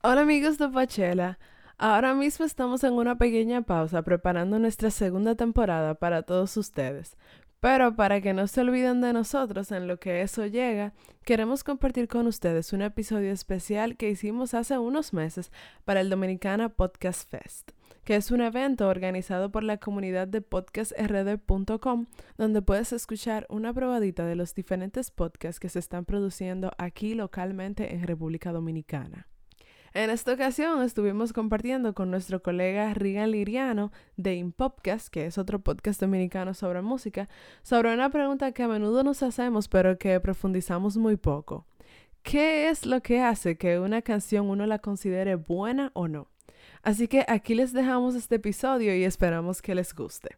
Hola 0.00 0.20
amigos 0.20 0.58
de 0.58 0.68
Pachela. 0.68 1.40
Ahora 1.76 2.14
mismo 2.14 2.44
estamos 2.46 2.84
en 2.84 2.92
una 2.92 3.18
pequeña 3.18 3.62
pausa 3.62 4.02
preparando 4.02 4.60
nuestra 4.60 4.92
segunda 4.92 5.34
temporada 5.34 5.96
para 5.96 6.22
todos 6.22 6.56
ustedes. 6.56 7.16
Pero 7.58 7.96
para 7.96 8.20
que 8.20 8.32
no 8.32 8.46
se 8.46 8.60
olviden 8.60 9.00
de 9.00 9.12
nosotros 9.12 9.72
en 9.72 9.88
lo 9.88 9.98
que 9.98 10.22
eso 10.22 10.46
llega, 10.46 10.92
queremos 11.24 11.64
compartir 11.64 12.06
con 12.06 12.28
ustedes 12.28 12.72
un 12.72 12.82
episodio 12.82 13.32
especial 13.32 13.96
que 13.96 14.08
hicimos 14.08 14.54
hace 14.54 14.78
unos 14.78 15.12
meses 15.12 15.50
para 15.84 16.00
el 16.00 16.10
Dominicana 16.10 16.68
Podcast 16.68 17.28
Fest, 17.28 17.72
que 18.04 18.14
es 18.14 18.30
un 18.30 18.40
evento 18.40 18.86
organizado 18.86 19.50
por 19.50 19.64
la 19.64 19.78
comunidad 19.78 20.28
de 20.28 20.42
podcastrd.com, 20.42 22.06
donde 22.36 22.62
puedes 22.62 22.92
escuchar 22.92 23.48
una 23.50 23.74
probadita 23.74 24.24
de 24.24 24.36
los 24.36 24.54
diferentes 24.54 25.10
podcasts 25.10 25.58
que 25.58 25.68
se 25.68 25.80
están 25.80 26.04
produciendo 26.04 26.70
aquí 26.78 27.14
localmente 27.14 27.96
en 27.96 28.06
República 28.06 28.52
Dominicana. 28.52 29.26
En 29.94 30.10
esta 30.10 30.34
ocasión 30.34 30.82
estuvimos 30.82 31.32
compartiendo 31.32 31.94
con 31.94 32.10
nuestro 32.10 32.42
colega 32.42 32.92
Rigan 32.94 33.30
Liriano 33.30 33.90
de 34.16 34.34
Impopcast, 34.34 35.08
que 35.08 35.26
es 35.26 35.38
otro 35.38 35.60
podcast 35.60 36.00
dominicano 36.00 36.52
sobre 36.54 36.82
música, 36.82 37.28
sobre 37.62 37.94
una 37.94 38.10
pregunta 38.10 38.52
que 38.52 38.62
a 38.62 38.68
menudo 38.68 39.02
nos 39.02 39.22
hacemos 39.22 39.68
pero 39.68 39.98
que 39.98 40.20
profundizamos 40.20 40.96
muy 40.96 41.16
poco. 41.16 41.66
¿Qué 42.22 42.68
es 42.68 42.84
lo 42.84 43.00
que 43.00 43.20
hace 43.22 43.56
que 43.56 43.78
una 43.78 44.02
canción 44.02 44.50
uno 44.50 44.66
la 44.66 44.78
considere 44.78 45.36
buena 45.36 45.90
o 45.94 46.08
no? 46.08 46.28
Así 46.82 47.08
que 47.08 47.24
aquí 47.26 47.54
les 47.54 47.72
dejamos 47.72 48.14
este 48.14 48.36
episodio 48.36 48.94
y 48.94 49.04
esperamos 49.04 49.62
que 49.62 49.74
les 49.74 49.94
guste. 49.94 50.36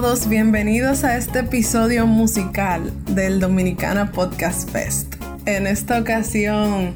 Todos, 0.00 0.28
bienvenidos 0.28 1.02
a 1.02 1.16
este 1.16 1.40
episodio 1.40 2.06
musical 2.06 2.92
del 3.06 3.40
Dominicana 3.40 4.12
Podcast 4.12 4.70
Fest. 4.70 5.16
En 5.44 5.66
esta 5.66 5.98
ocasión 5.98 6.94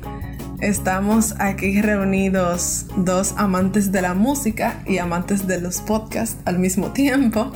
estamos 0.60 1.34
aquí 1.40 1.82
reunidos 1.82 2.86
dos 2.96 3.34
amantes 3.36 3.90
de 3.90 4.02
la 4.02 4.14
música 4.14 4.84
y 4.86 4.98
amantes 4.98 5.48
de 5.48 5.60
los 5.60 5.80
podcasts 5.80 6.36
al 6.44 6.60
mismo 6.60 6.92
tiempo. 6.92 7.50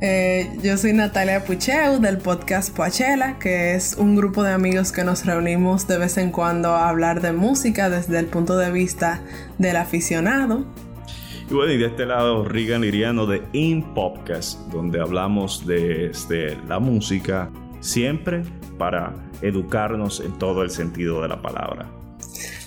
Eh, 0.00 0.50
yo 0.64 0.76
soy 0.76 0.94
Natalia 0.94 1.44
Pucheu 1.44 2.00
del 2.00 2.18
podcast 2.18 2.74
Poachela, 2.74 3.38
que 3.38 3.76
es 3.76 3.94
un 3.94 4.16
grupo 4.16 4.42
de 4.42 4.50
amigos 4.50 4.90
que 4.90 5.04
nos 5.04 5.24
reunimos 5.24 5.86
de 5.86 5.98
vez 5.98 6.16
en 6.18 6.32
cuando 6.32 6.74
a 6.74 6.88
hablar 6.88 7.20
de 7.20 7.30
música 7.30 7.88
desde 7.88 8.18
el 8.18 8.26
punto 8.26 8.56
de 8.56 8.72
vista 8.72 9.20
del 9.58 9.76
aficionado. 9.76 10.66
Y 11.52 11.54
bueno, 11.54 11.72
y 11.74 11.76
de 11.76 11.88
este 11.88 12.06
lado, 12.06 12.46
Rigan 12.46 12.80
Liriano 12.80 13.26
de 13.26 13.42
In 13.52 13.92
Podcast, 13.92 14.58
donde 14.72 15.02
hablamos 15.02 15.66
de, 15.66 16.06
este, 16.06 16.56
la 16.66 16.78
música 16.78 17.50
siempre 17.80 18.42
para 18.78 19.12
educarnos 19.42 20.20
en 20.20 20.38
todo 20.38 20.62
el 20.62 20.70
sentido 20.70 21.20
de 21.20 21.28
la 21.28 21.42
palabra. 21.42 21.90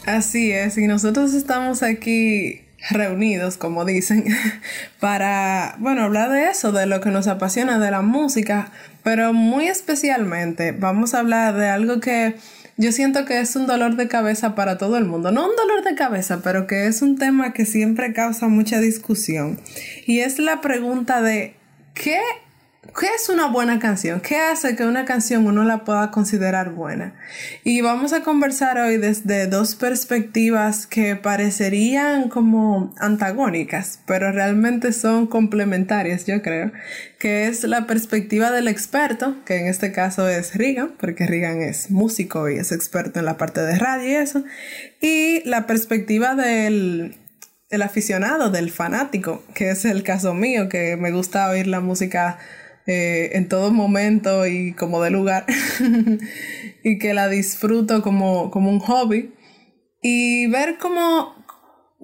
Así 0.05 0.51
es, 0.51 0.77
y 0.77 0.85
nosotros 0.85 1.33
estamos 1.33 1.81
aquí 1.81 2.61
reunidos, 2.91 3.57
como 3.57 3.85
dicen, 3.85 4.25
para, 4.99 5.77
bueno, 5.79 6.03
hablar 6.03 6.29
de 6.29 6.51
eso, 6.51 6.71
de 6.71 6.85
lo 6.85 7.01
que 7.01 7.09
nos 7.09 7.25
apasiona, 7.25 7.79
de 7.79 7.89
la 7.89 8.03
música, 8.03 8.71
pero 9.01 9.33
muy 9.33 9.65
especialmente 9.65 10.73
vamos 10.73 11.15
a 11.15 11.21
hablar 11.21 11.55
de 11.55 11.69
algo 11.69 11.99
que 11.99 12.35
yo 12.77 12.91
siento 12.91 13.25
que 13.25 13.39
es 13.39 13.55
un 13.55 13.67
dolor 13.67 13.95
de 13.95 14.07
cabeza 14.07 14.53
para 14.53 14.77
todo 14.77 14.97
el 14.97 15.05
mundo. 15.05 15.31
No 15.31 15.49
un 15.49 15.55
dolor 15.55 15.83
de 15.83 15.95
cabeza, 15.95 16.41
pero 16.43 16.67
que 16.67 16.87
es 16.87 17.01
un 17.01 17.17
tema 17.17 17.53
que 17.53 17.65
siempre 17.65 18.13
causa 18.13 18.47
mucha 18.47 18.79
discusión. 18.79 19.59
Y 20.05 20.19
es 20.19 20.39
la 20.39 20.59
pregunta 20.61 21.21
de 21.21 21.55
¿qué 21.93 22.19
¿Qué 22.97 23.07
es 23.15 23.29
una 23.29 23.47
buena 23.47 23.79
canción? 23.79 24.21
¿Qué 24.21 24.37
hace 24.37 24.75
que 24.75 24.85
una 24.85 25.05
canción 25.05 25.45
uno 25.45 25.63
la 25.63 25.83
pueda 25.83 26.11
considerar 26.11 26.71
buena? 26.71 27.15
Y 27.63 27.81
vamos 27.81 28.13
a 28.13 28.21
conversar 28.21 28.77
hoy 28.77 28.97
desde 28.97 29.47
dos 29.47 29.75
perspectivas 29.75 30.87
que 30.87 31.15
parecerían 31.15 32.29
como 32.29 32.93
antagónicas, 32.97 33.99
pero 34.05 34.31
realmente 34.31 34.93
son 34.93 35.27
complementarias, 35.27 36.25
yo 36.25 36.41
creo, 36.41 36.71
que 37.19 37.47
es 37.47 37.63
la 37.63 37.85
perspectiva 37.87 38.51
del 38.51 38.67
experto, 38.67 39.35
que 39.45 39.57
en 39.57 39.67
este 39.67 39.91
caso 39.91 40.29
es 40.29 40.55
Regan, 40.55 40.93
porque 40.99 41.25
Regan 41.25 41.61
es 41.61 41.91
músico 41.91 42.49
y 42.49 42.57
es 42.57 42.71
experto 42.71 43.19
en 43.19 43.25
la 43.25 43.37
parte 43.37 43.61
de 43.61 43.77
radio 43.77 44.09
y 44.09 44.15
eso, 44.15 44.43
y 45.01 45.41
la 45.47 45.67
perspectiva 45.67 46.35
del 46.35 47.17
el 47.69 47.81
aficionado, 47.81 48.51
del 48.51 48.71
fanático, 48.71 49.43
que 49.53 49.71
es 49.71 49.85
el 49.85 50.03
caso 50.03 50.33
mío, 50.33 50.69
que 50.69 50.97
me 50.97 51.11
gusta 51.11 51.49
oír 51.49 51.67
la 51.67 51.81
música 51.81 52.37
eh, 52.87 53.31
en 53.33 53.49
todo 53.49 53.71
momento 53.71 54.45
y 54.45 54.73
como 54.73 55.01
de 55.01 55.09
lugar 55.09 55.45
y 56.83 56.99
que 56.99 57.13
la 57.13 57.27
disfruto 57.27 58.01
como, 58.01 58.51
como 58.51 58.69
un 58.69 58.79
hobby 58.79 59.33
y 60.01 60.47
ver 60.47 60.77
cómo 60.77 61.35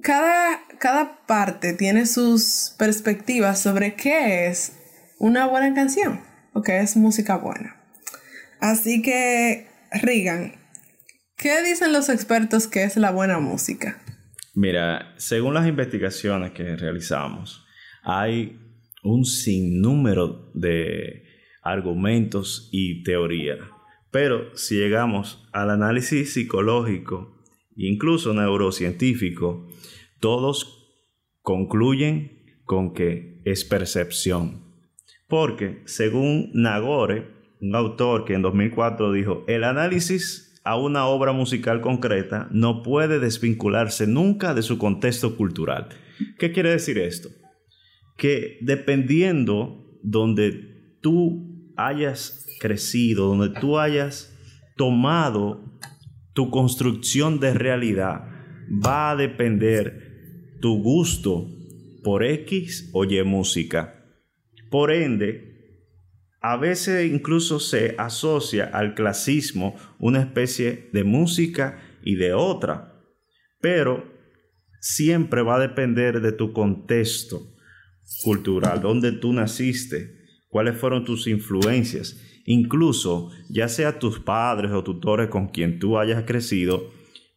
cada, 0.02 0.59
cada 0.80 1.25
parte 1.28 1.74
tiene 1.74 2.06
sus 2.06 2.74
perspectivas 2.80 3.62
sobre 3.62 3.94
qué 3.94 4.47
es 4.47 4.74
una 5.20 5.46
buena 5.46 5.74
canción 5.75 6.22
o 6.53 6.64
qué 6.64 6.80
es 6.80 6.97
música 6.97 7.38
buena. 7.38 7.75
Así 8.59 9.02
que, 9.02 9.68
Regan, 9.91 10.56
¿qué 11.38 11.62
dicen 11.62 11.94
los 11.94 12.09
expertos 12.09 12.68
que 12.68 12.84
es 12.84 12.97
la 12.97 13.12
buena 13.12 13.40
música? 13.40 14.00
Mira, 14.53 15.14
según 15.18 15.53
las 15.53 15.68
investigaciones 15.68 16.52
que 16.52 16.75
realizamos, 16.75 17.66
hay 18.03 18.61
un 19.04 19.26
sinnúmero 19.26 20.52
de 20.54 21.24
argumentos 21.62 22.70
y 22.72 23.04
teorías. 23.04 23.60
Pero 24.12 24.56
si 24.56 24.76
llegamos 24.76 25.48
al 25.54 25.70
análisis 25.70 26.34
psicológico, 26.34 27.38
incluso 27.76 28.34
neurocientífico, 28.34 29.68
todos 30.20 30.82
concluyen 31.42 32.62
con 32.66 32.94
que 32.94 33.42
es 33.46 33.64
percepción. 33.64 34.64
Porque 35.28 35.82
según 35.86 36.52
Nagore, 36.54 37.28
un 37.62 37.76
autor 37.76 38.26
que 38.26 38.34
en 38.34 38.42
2004 38.42 39.14
dijo, 39.14 39.46
el 39.48 39.64
análisis 39.64 40.60
a 40.64 40.78
una 40.78 41.06
obra 41.06 41.32
musical 41.32 41.82
concreta 41.82 42.48
no 42.52 42.84
puede 42.84 43.20
desvincularse 43.20 44.08
nunca 44.08 44.54
de 44.54 44.62
su 44.62 44.78
contexto 44.78 45.38
cultural. 45.38 45.90
¿Qué 46.38 46.52
quiere 46.52 46.72
decir 46.72 46.98
esto? 46.98 47.30
Que 48.18 48.58
dependiendo 48.62 50.00
donde 50.04 50.98
tú 51.02 51.74
hayas 51.76 52.46
crecido, 52.60 53.28
donde 53.36 53.60
tú 53.60 53.80
hayas 53.80 54.38
tomado 54.78 55.80
tu 56.34 56.50
construcción 56.50 57.40
de 57.40 57.54
realidad, 57.54 58.28
va 58.86 59.12
a 59.12 59.16
depender 59.16 60.58
tu 60.62 60.82
gusto 60.82 61.48
por 62.04 62.24
X 62.24 62.90
o 62.94 63.04
Y 63.04 63.24
música. 63.24 64.06
Por 64.70 64.92
ende, 64.92 65.52
a 66.42 66.58
veces 66.58 67.12
incluso 67.12 67.60
se 67.60 67.96
asocia 67.98 68.66
al 68.66 68.96
clasismo 68.96 69.76
una 70.00 70.22
especie 70.22 70.90
de 70.94 71.04
música 71.04 71.80
y 72.04 72.16
de 72.16 72.34
otra, 72.34 73.00
pero 73.60 74.12
siempre 74.80 75.44
va 75.44 75.58
a 75.58 75.60
depender 75.68 76.22
de 76.22 76.32
tu 76.32 76.54
contexto 76.54 77.52
cultural, 78.24 78.82
dónde 78.82 79.12
tú 79.12 79.34
naciste, 79.34 80.16
cuáles 80.50 80.78
fueron 80.78 81.06
tus 81.06 81.28
influencias, 81.28 82.20
incluso 82.46 83.32
ya 83.50 83.68
sea 83.68 84.00
tus 84.00 84.20
padres 84.20 84.72
o 84.72 84.84
tutores 84.84 85.30
con 85.30 85.48
quien 85.48 85.80
tú 85.80 85.98
hayas 85.98 86.24
crecido, 86.24 86.92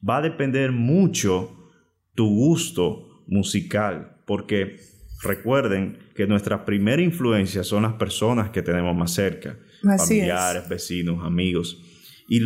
va 0.07 0.19
a 0.19 0.23
depender 0.23 0.73
mucho 0.73 1.71
tu 2.15 2.27
gusto 2.29 3.25
musical, 3.27 4.23
porque 4.27 4.77
recuerden 5.23 5.99
que 6.15 6.27
nuestra 6.27 6.65
primera 6.65 7.03
influencia 7.03 7.65
son 7.65 7.85
las 7.85 7.95
personas 7.95 8.51
que 8.51 8.63
tenemos 8.63 8.95
más 8.97 9.15
cerca, 9.15 9.59
familiares, 9.99 10.69
vecinos, 10.69 11.25
amigos, 11.25 11.83
y 12.29 12.41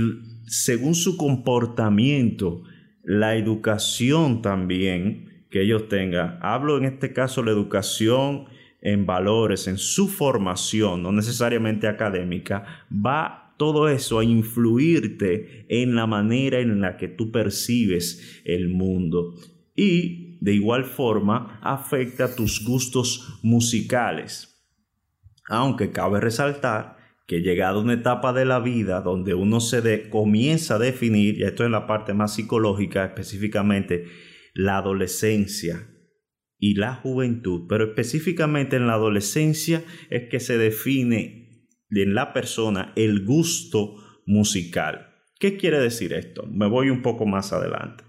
según 0.47 0.95
su 0.95 1.17
comportamiento, 1.17 2.63
la 3.05 3.37
educación 3.37 4.43
también 4.43 5.28
que 5.51 5.63
ellos 5.63 5.89
tengan. 5.89 6.39
Hablo 6.43 6.79
en 6.79 6.85
este 6.85 7.13
caso 7.13 7.43
la 7.43 7.51
educación 7.51 8.47
en 8.81 9.07
valores, 9.07 9.67
en 9.67 9.79
su 9.79 10.09
formación, 10.09 11.03
no 11.03 11.13
necesariamente 11.13 11.89
académica, 11.89 12.87
va 12.93 13.55
todo 13.57 13.89
eso 13.89 14.21
a 14.21 14.25
influirte 14.25 15.67
en 15.69 15.97
la 15.97 16.07
manera 16.07 16.61
en 16.61 16.81
la 16.81 16.97
que 16.97 17.09
tú 17.09 17.33
percibes 17.33 18.41
el 18.45 18.69
mundo. 18.69 19.35
Y 19.75 20.39
de 20.41 20.55
igual 20.55 20.85
forma 20.85 21.59
afecta 21.63 22.35
tus 22.35 22.65
gustos 22.65 23.41
musicales. 23.43 24.55
Aunque 25.49 25.91
cabe 25.91 26.21
resaltar 26.21 26.97
que 27.27 27.41
llegado 27.41 27.81
a 27.81 27.83
una 27.83 27.95
etapa 27.95 28.33
de 28.33 28.45
la 28.45 28.61
vida 28.61 29.01
donde 29.01 29.35
uno 29.35 29.61
se 29.61 30.09
comienza 30.09 30.77
a 30.77 30.79
definir, 30.79 31.39
y 31.39 31.43
esto 31.43 31.65
es 31.65 31.71
la 31.71 31.87
parte 31.87 32.15
más 32.15 32.35
psicológica 32.35 33.05
específicamente, 33.05 34.07
la 34.59 34.79
adolescencia 34.79 35.89
y 36.59 36.75
la 36.75 36.93
juventud, 36.93 37.67
pero 37.69 37.85
específicamente 37.85 38.75
en 38.75 38.89
la 38.89 38.95
adolescencia 38.95 39.85
es 40.11 40.29
que 40.29 40.41
se 40.41 40.59
define 40.59 41.69
en 41.91 42.13
la 42.13 42.33
persona 42.33 42.93
el 42.97 43.25
gusto 43.25 43.95
musical. 44.27 45.15
¿Qué 45.39 45.57
quiere 45.57 45.79
decir 45.79 46.13
esto? 46.13 46.45
Me 46.51 46.67
voy 46.67 46.91
un 46.91 47.03
poco 47.03 47.25
más 47.25 47.53
adelante. 47.53 48.03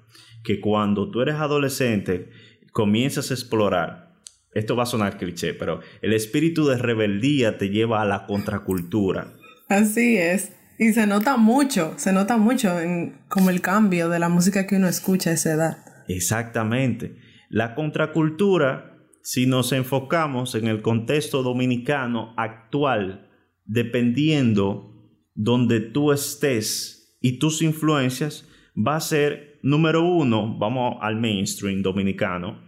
Que 0.43 0.59
cuando 0.59 1.11
tú 1.11 1.21
eres 1.21 1.35
adolescente, 1.35 2.31
comienzas 2.71 3.29
a 3.29 3.35
explorar, 3.35 4.15
esto 4.51 4.75
va 4.75 4.83
a 4.83 4.87
sonar 4.87 5.19
cliché, 5.19 5.53
pero 5.53 5.81
el 6.01 6.13
espíritu 6.13 6.65
de 6.65 6.79
rebeldía 6.79 7.59
te 7.59 7.69
lleva 7.69 8.01
a 8.01 8.05
la 8.05 8.25
contracultura. 8.25 9.35
Así 9.67 10.17
es. 10.17 10.53
Y 10.79 10.93
se 10.93 11.05
nota 11.05 11.37
mucho, 11.37 11.93
se 11.97 12.11
nota 12.11 12.37
mucho 12.37 12.79
en 12.79 13.19
como 13.27 13.51
el 13.51 13.61
cambio 13.61 14.09
de 14.09 14.17
la 14.17 14.29
música 14.29 14.65
que 14.65 14.77
uno 14.77 14.87
escucha 14.87 15.29
a 15.29 15.33
esa 15.33 15.53
edad. 15.53 15.88
Exactamente. 16.09 17.17
La 17.49 17.75
contracultura, 17.75 18.97
si 19.21 19.45
nos 19.45 19.71
enfocamos 19.71 20.55
en 20.55 20.67
el 20.67 20.81
contexto 20.81 21.43
dominicano 21.43 22.33
actual, 22.35 23.29
dependiendo 23.65 24.91
donde 25.35 25.79
tú 25.79 26.11
estés 26.11 27.17
y 27.21 27.37
tus 27.37 27.61
influencias, 27.61 28.49
va 28.75 28.95
a 28.95 29.01
ser, 29.01 29.59
número 29.61 30.03
uno, 30.03 30.57
vamos 30.57 30.97
al 31.01 31.15
mainstream 31.15 31.83
dominicano, 31.83 32.59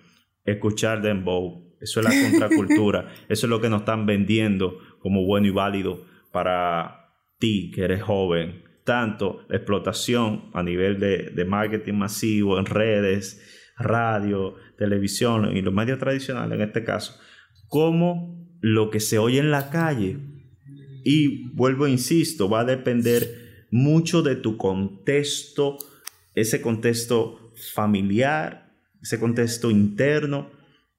escuchar 0.45 1.01
dembow. 1.01 1.75
Eso 1.81 1.99
es 1.99 2.05
la 2.05 2.29
contracultura. 2.29 3.11
Eso 3.27 3.47
es 3.47 3.49
lo 3.49 3.59
que 3.59 3.69
nos 3.69 3.81
están 3.81 4.05
vendiendo 4.05 4.77
como 4.99 5.25
bueno 5.25 5.47
y 5.47 5.51
válido 5.51 6.05
para 6.31 7.09
ti, 7.39 7.71
que 7.73 7.81
eres 7.81 8.03
joven. 8.03 8.70
Tanto 8.83 9.45
la 9.47 9.57
explotación 9.57 10.49
a 10.53 10.63
nivel 10.63 10.99
de, 10.99 11.31
de 11.35 11.45
marketing 11.45 11.93
masivo 11.93 12.57
en 12.57 12.65
redes, 12.65 13.41
radio, 13.77 14.55
televisión 14.77 15.55
y 15.55 15.61
los 15.61 15.73
medios 15.73 15.99
tradicionales 15.99 16.55
en 16.55 16.67
este 16.67 16.83
caso, 16.83 17.19
como 17.67 18.41
lo 18.61 18.89
que 18.89 18.99
se 18.99 19.17
oye 19.17 19.39
en 19.39 19.51
la 19.51 19.69
calle. 19.69 20.17
Y 21.03 21.49
vuelvo, 21.49 21.87
insisto, 21.87 22.49
va 22.49 22.61
a 22.61 22.65
depender 22.65 23.65
mucho 23.71 24.21
de 24.21 24.35
tu 24.35 24.57
contexto, 24.57 25.77
ese 26.35 26.61
contexto 26.61 27.51
familiar, 27.73 28.71
ese 29.01 29.19
contexto 29.19 29.71
interno, 29.71 30.51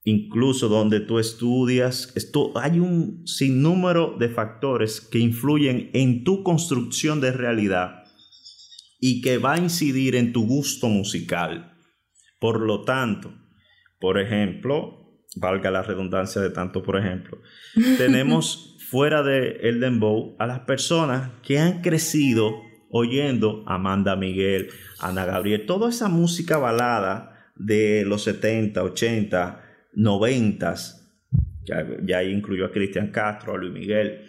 incluso 0.05 0.69
donde 0.69 1.01
tú 1.01 1.19
estudias. 1.19 2.13
Esto, 2.17 2.53
hay 2.57 2.81
un 2.81 3.27
sinnúmero 3.27 4.17
de 4.19 4.29
factores 4.29 5.01
que 5.01 5.19
influyen 5.19 5.91
en 5.93 6.25
tu 6.25 6.43
construcción 6.43 7.21
de 7.21 7.33
realidad 7.33 8.05
y 9.01 9.21
que 9.21 9.39
va 9.39 9.55
a 9.55 9.59
incidir 9.59 10.15
en 10.17 10.33
tu 10.33 10.47
gusto 10.47 10.89
musical. 10.89 11.77
Por 12.39 12.61
lo 12.61 12.83
tanto, 12.83 13.33
por 14.01 14.19
ejemplo, 14.19 15.03
valga 15.37 15.71
la 15.71 15.83
redundancia 15.83 16.41
de 16.41 16.51
tanto 16.51 16.83
por 16.83 16.97
ejemplo, 16.99 17.41
tenemos 17.99 18.77
fuera 18.91 19.23
de 19.23 19.59
el 19.63 19.81
dembow 19.81 20.37
a 20.39 20.47
las 20.47 20.61
personas 20.61 21.31
que 21.43 21.59
han 21.59 21.81
crecido 21.81 22.61
oyendo 22.91 23.65
a 23.67 23.77
Amanda 23.77 24.17
Miguel, 24.17 24.69
Ana 25.01 25.25
Gabriel, 25.25 25.65
toda 25.65 25.89
esa 25.89 26.09
música 26.09 26.59
balada 26.59 27.51
de 27.57 28.05
los 28.05 28.25
70, 28.25 28.83
80, 28.83 29.62
90, 29.95 30.75
ya, 31.65 31.87
ya 32.05 32.23
incluyó 32.23 32.67
a 32.67 32.73
Cristian 32.73 33.11
Castro, 33.11 33.55
a 33.55 33.59
Luis 33.59 33.73
Miguel, 33.73 34.27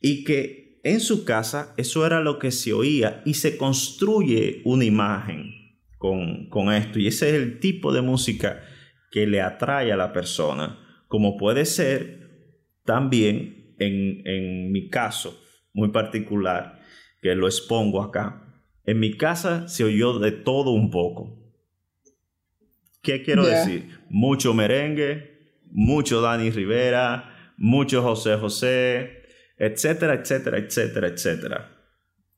y 0.00 0.24
que 0.24 0.80
en 0.82 1.00
su 1.00 1.24
casa 1.24 1.74
eso 1.76 2.06
era 2.06 2.20
lo 2.20 2.38
que 2.38 2.50
se 2.50 2.72
oía 2.72 3.22
y 3.24 3.34
se 3.34 3.56
construye 3.56 4.62
una 4.64 4.84
imagen 4.84 5.60
con, 5.98 6.72
esto. 6.72 6.98
Y 6.98 7.06
ese 7.06 7.28
es 7.28 7.34
el 7.34 7.60
tipo 7.60 7.92
de 7.92 8.00
música 8.00 8.62
que 9.10 9.26
le 9.26 9.42
atrae 9.42 9.92
a 9.92 9.96
la 9.96 10.12
persona. 10.12 10.78
Como 11.08 11.36
puede 11.36 11.66
ser 11.66 12.56
también 12.84 13.74
en, 13.78 14.26
en 14.26 14.72
mi 14.72 14.88
caso 14.88 15.38
muy 15.74 15.90
particular, 15.90 16.80
que 17.20 17.34
lo 17.34 17.46
expongo 17.46 18.02
acá. 18.02 18.62
En 18.84 18.98
mi 18.98 19.16
casa 19.16 19.68
se 19.68 19.84
oyó 19.84 20.18
de 20.18 20.32
todo 20.32 20.70
un 20.70 20.90
poco. 20.90 21.39
¿Qué 23.02 23.22
quiero 23.22 23.46
decir? 23.46 23.98
Mucho 24.10 24.54
merengue, 24.54 25.58
mucho 25.70 26.20
Dani 26.20 26.50
Rivera, 26.50 27.52
mucho 27.56 28.02
José 28.02 28.36
José, 28.36 29.22
etcétera, 29.56 30.14
etcétera, 30.14 30.58
etcétera, 30.58 31.08
etcétera 31.08 31.80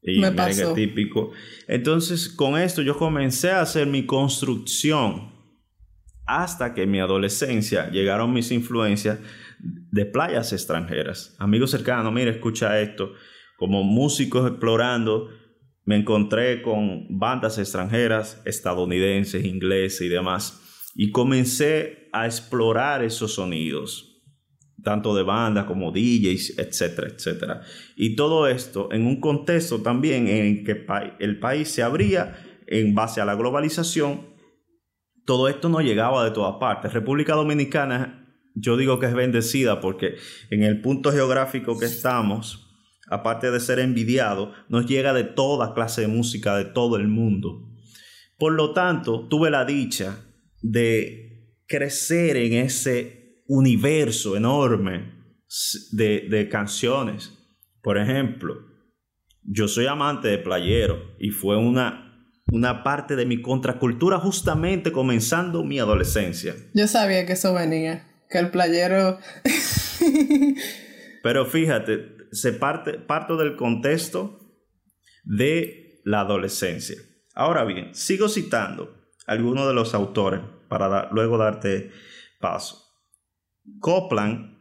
y 0.03 0.19
Me 0.19 0.33
pasó. 0.33 0.75
típico. 0.75 1.31
Entonces, 1.69 2.29
con 2.29 2.59
esto 2.59 2.83
yo 2.83 2.97
comencé 2.99 3.51
a 3.51 3.61
hacer 3.61 3.87
mi 3.87 4.05
construcción 4.05 5.33
hasta 6.27 6.75
que 6.75 6.83
en 6.83 6.91
mi 6.91 7.01
adolescencia 7.01 7.91
llegaron 7.91 8.33
mis 8.33 8.51
influencias 8.51 9.19
de 9.61 10.07
playas 10.07 10.53
extranjeras. 10.53 11.37
Amigos 11.39 11.71
cercanos, 11.71 12.13
mira, 12.13 12.31
escucha 12.33 12.81
esto. 12.81 13.13
Como 13.57 13.85
músicos 13.85 14.51
explorando, 14.51 15.31
me 15.85 15.97
encontré 15.97 16.63
con 16.63 17.07
bandas 17.19 17.59
extranjeras, 17.59 18.41
estadounidenses, 18.45 19.45
ingleses 19.45 20.01
y 20.03 20.09
demás. 20.09 20.91
Y 20.95 21.11
comencé 21.11 22.09
a 22.13 22.27
explorar 22.27 23.03
esos 23.03 23.35
sonidos 23.35 24.13
tanto 24.83 25.15
de 25.15 25.23
bandas 25.23 25.65
como 25.65 25.93
DJs, 25.93 26.59
etcétera, 26.59 27.09
etcétera. 27.09 27.63
Y 27.97 28.17
todo 28.17 28.49
esto 28.49 28.89
en 28.93 29.07
un 29.07 29.21
contexto 29.21 29.81
también 29.81 30.29
en 30.29 30.65
que 30.65 30.85
el 31.21 31.39
país 31.39 31.69
se 31.69 31.83
abría 31.83 32.37
en 32.67 32.95
base 32.95 33.21
a 33.21 33.25
la 33.25 33.35
globalización. 33.35 34.27
Todo 35.25 35.49
esto 35.49 35.69
no 35.69 35.81
llegaba 35.81 36.25
de 36.25 36.33
todas 36.33 36.57
partes. 36.59 36.93
República 36.93 37.35
Dominicana, 37.35 38.27
yo 38.55 38.77
digo 38.77 38.99
que 38.99 39.07
es 39.07 39.15
bendecida 39.15 39.81
porque 39.81 40.17
en 40.51 40.65
el 40.65 40.81
punto 40.81 41.13
geográfico 41.13 41.79
que 41.79 41.87
estamos, 41.87 42.72
aparte 43.09 43.51
de 43.51 43.61
ser 43.61 43.79
envidiado, 43.79 44.53
nos 44.69 44.87
llega 44.87 45.13
de 45.13 45.25
toda 45.25 45.75
clase 45.75 46.03
de 46.03 46.09
música 46.09 46.57
de 46.57 46.65
todo 46.65 46.97
el 46.97 47.09
mundo. 47.09 47.69
Por 48.39 48.53
lo 48.55 48.73
tanto, 48.73 49.29
tuve 49.29 49.51
la 49.51 49.65
dicha 49.65 50.25
de 50.63 51.57
crecer 51.67 52.37
en 52.37 52.55
ese 52.55 53.43
universo 53.47 54.37
enorme 54.37 55.13
de, 55.93 56.49
canciones. 56.51 57.39
Por 57.83 57.99
ejemplo, 57.99 58.57
yo 59.43 59.69
soy 59.69 59.87
amante 59.87 60.29
de 60.29 60.39
playero 60.39 61.15
y 61.19 61.31
fue 61.31 61.57
una, 61.57 62.31
una 62.53 62.83
parte 62.83 63.17
de 63.17 63.27
mi 63.27 63.43
contracultura 63.43 64.19
justamente 64.19 64.93
comenzando 64.93 65.65
mi 65.65 65.79
adolescencia. 65.79 66.55
Yo 66.75 66.87
sabía 66.87 67.27
que 67.27 67.35
eso 67.35 67.53
venía, 67.55 68.07
que 68.31 68.39
el 68.39 68.51
playero... 68.51 69.19
Pero 71.23 71.47
fíjate, 71.47 72.22
se 72.33 72.53
parte, 72.53 72.95
parto 72.95 73.37
del 73.37 73.57
contexto 73.57 74.41
de 75.25 76.01
la 76.05 76.21
adolescencia. 76.21 76.97
Ahora 77.35 77.65
bien, 77.65 77.95
sigo 77.95 78.29
citando 78.29 78.97
algunos 79.27 79.69
de 79.69 79.75
los 79.75 79.95
autores 79.95 80.41
para 80.69 81.11
luego 81.13 81.39
darte 81.39 81.91
paso. 82.41 82.83
Copland, 83.79 84.59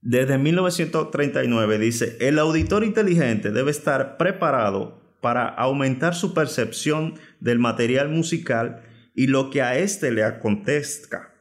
desde 0.00 0.38
1939, 0.38 1.78
dice, 1.78 2.16
el 2.20 2.38
auditor 2.38 2.84
inteligente 2.84 3.50
debe 3.50 3.70
estar 3.70 4.16
preparado 4.16 5.18
para 5.20 5.48
aumentar 5.48 6.14
su 6.14 6.34
percepción 6.34 7.14
del 7.40 7.58
material 7.58 8.08
musical 8.08 8.82
y 9.14 9.26
lo 9.26 9.50
que 9.50 9.62
a 9.62 9.78
éste 9.78 10.10
le 10.12 10.24
acontezca. 10.24 11.33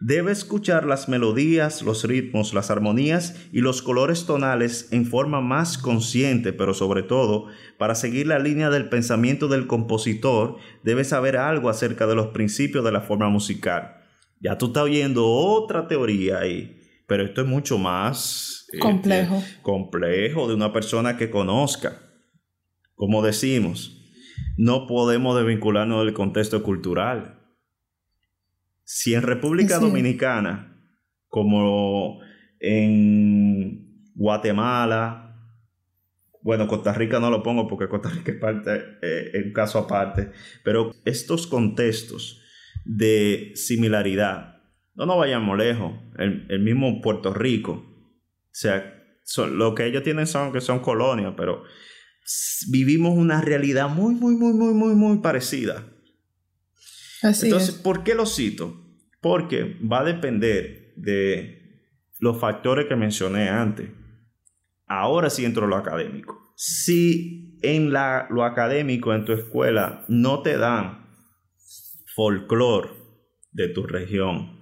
Debe 0.00 0.30
escuchar 0.30 0.86
las 0.86 1.08
melodías, 1.08 1.82
los 1.82 2.04
ritmos, 2.04 2.54
las 2.54 2.70
armonías 2.70 3.34
y 3.52 3.62
los 3.62 3.82
colores 3.82 4.26
tonales 4.26 4.92
en 4.92 5.06
forma 5.06 5.40
más 5.40 5.76
consciente, 5.76 6.52
pero 6.52 6.72
sobre 6.72 7.02
todo, 7.02 7.46
para 7.78 7.96
seguir 7.96 8.28
la 8.28 8.38
línea 8.38 8.70
del 8.70 8.88
pensamiento 8.88 9.48
del 9.48 9.66
compositor, 9.66 10.58
debe 10.84 11.02
saber 11.02 11.36
algo 11.36 11.68
acerca 11.68 12.06
de 12.06 12.14
los 12.14 12.28
principios 12.28 12.84
de 12.84 12.92
la 12.92 13.00
forma 13.00 13.28
musical. 13.28 13.96
Ya 14.40 14.56
tú 14.56 14.66
estás 14.66 14.84
oyendo 14.84 15.26
otra 15.26 15.88
teoría 15.88 16.38
ahí, 16.38 16.80
pero 17.08 17.24
esto 17.24 17.40
es 17.40 17.48
mucho 17.48 17.76
más 17.76 18.68
eh, 18.72 18.78
complejo. 18.78 19.42
complejo 19.62 20.46
de 20.46 20.54
una 20.54 20.72
persona 20.72 21.16
que 21.16 21.28
conozca. 21.28 21.98
Como 22.94 23.20
decimos, 23.20 24.00
no 24.56 24.86
podemos 24.86 25.36
desvincularnos 25.36 26.04
del 26.04 26.14
contexto 26.14 26.62
cultural. 26.62 27.37
Si 28.90 29.12
en 29.12 29.20
República 29.20 29.78
Dominicana, 29.78 30.80
como 31.26 32.20
en 32.58 34.02
Guatemala, 34.14 35.36
bueno, 36.40 36.66
Costa 36.66 36.94
Rica 36.94 37.20
no 37.20 37.28
lo 37.28 37.42
pongo 37.42 37.68
porque 37.68 37.86
Costa 37.86 38.08
Rica 38.08 38.32
es 38.32 38.38
parte, 38.38 38.82
eh, 39.02 39.42
un 39.44 39.52
caso 39.52 39.80
aparte, 39.80 40.30
pero 40.64 40.94
estos 41.04 41.46
contextos 41.46 42.40
de 42.86 43.52
similaridad. 43.56 44.62
No 44.94 45.04
nos 45.04 45.18
vayamos 45.18 45.58
lejos. 45.58 45.92
El, 46.16 46.60
mismo 46.60 47.02
Puerto 47.02 47.34
Rico. 47.34 47.72
O 47.72 48.50
sea, 48.52 49.04
lo 49.52 49.74
que 49.74 49.84
ellos 49.84 50.02
tienen 50.02 50.26
son 50.26 50.50
que 50.50 50.62
son 50.62 50.78
colonias, 50.80 51.34
pero 51.36 51.62
vivimos 52.70 53.18
una 53.18 53.42
realidad 53.42 53.90
muy, 53.90 54.14
muy, 54.14 54.34
muy, 54.34 54.54
muy, 54.54 54.72
muy, 54.72 54.94
muy 54.94 55.18
parecida. 55.18 55.84
Entonces, 57.22 57.72
¿por 57.72 58.04
qué 58.04 58.14
lo 58.14 58.26
cito? 58.26 58.84
Porque 59.20 59.76
va 59.80 60.00
a 60.00 60.04
depender 60.04 60.92
de 60.96 61.58
los 62.20 62.38
factores 62.38 62.86
que 62.86 62.96
mencioné 62.96 63.48
antes. 63.48 63.90
Ahora 64.86 65.30
sí 65.30 65.44
entro 65.44 65.66
a 65.66 65.68
lo 65.68 65.76
académico. 65.76 66.52
Si 66.56 67.58
en 67.62 67.92
la, 67.92 68.26
lo 68.30 68.44
académico 68.44 69.14
en 69.14 69.24
tu 69.24 69.32
escuela 69.32 70.04
no 70.08 70.42
te 70.42 70.56
dan 70.56 71.06
folclore 72.14 72.90
de 73.52 73.68
tu 73.68 73.86
región 73.86 74.58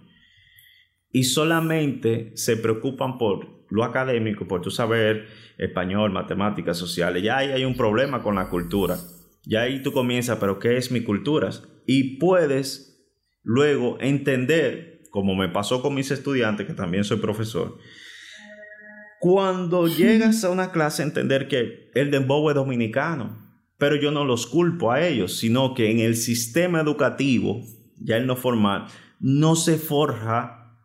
y 1.10 1.24
solamente 1.24 2.32
se 2.36 2.56
preocupan 2.56 3.18
por 3.18 3.64
lo 3.70 3.84
académico, 3.84 4.46
por 4.46 4.60
tu 4.60 4.70
saber 4.70 5.26
español, 5.58 6.12
matemáticas, 6.12 6.76
sociales, 6.76 7.22
ya 7.22 7.38
ahí 7.38 7.50
hay 7.50 7.64
un 7.64 7.76
problema 7.76 8.22
con 8.22 8.34
la 8.34 8.48
cultura. 8.48 8.98
Ya 9.44 9.62
ahí 9.62 9.82
tú 9.82 9.92
comienzas, 9.92 10.38
pero 10.38 10.58
¿qué 10.58 10.76
es 10.76 10.90
mi 10.90 11.02
cultura? 11.02 11.50
Y 11.86 12.18
puedes 12.18 13.08
luego 13.42 13.96
entender, 14.00 15.02
como 15.10 15.34
me 15.34 15.48
pasó 15.48 15.82
con 15.82 15.94
mis 15.94 16.10
estudiantes, 16.10 16.66
que 16.66 16.74
también 16.74 17.04
soy 17.04 17.18
profesor, 17.18 17.78
cuando 19.20 19.88
llegas 19.88 20.44
a 20.44 20.50
una 20.50 20.72
clase 20.72 21.02
entender 21.02 21.48
que 21.48 21.90
el 21.94 22.10
dembow 22.10 22.50
es 22.50 22.54
dominicano, 22.54 23.46
pero 23.78 23.96
yo 23.96 24.10
no 24.10 24.24
los 24.24 24.46
culpo 24.46 24.90
a 24.92 25.06
ellos, 25.06 25.36
sino 25.36 25.74
que 25.74 25.90
en 25.90 26.00
el 26.00 26.16
sistema 26.16 26.80
educativo, 26.80 27.62
ya 27.98 28.16
el 28.16 28.26
no 28.26 28.36
formal, 28.36 28.86
no 29.20 29.56
se 29.56 29.78
forja 29.78 30.76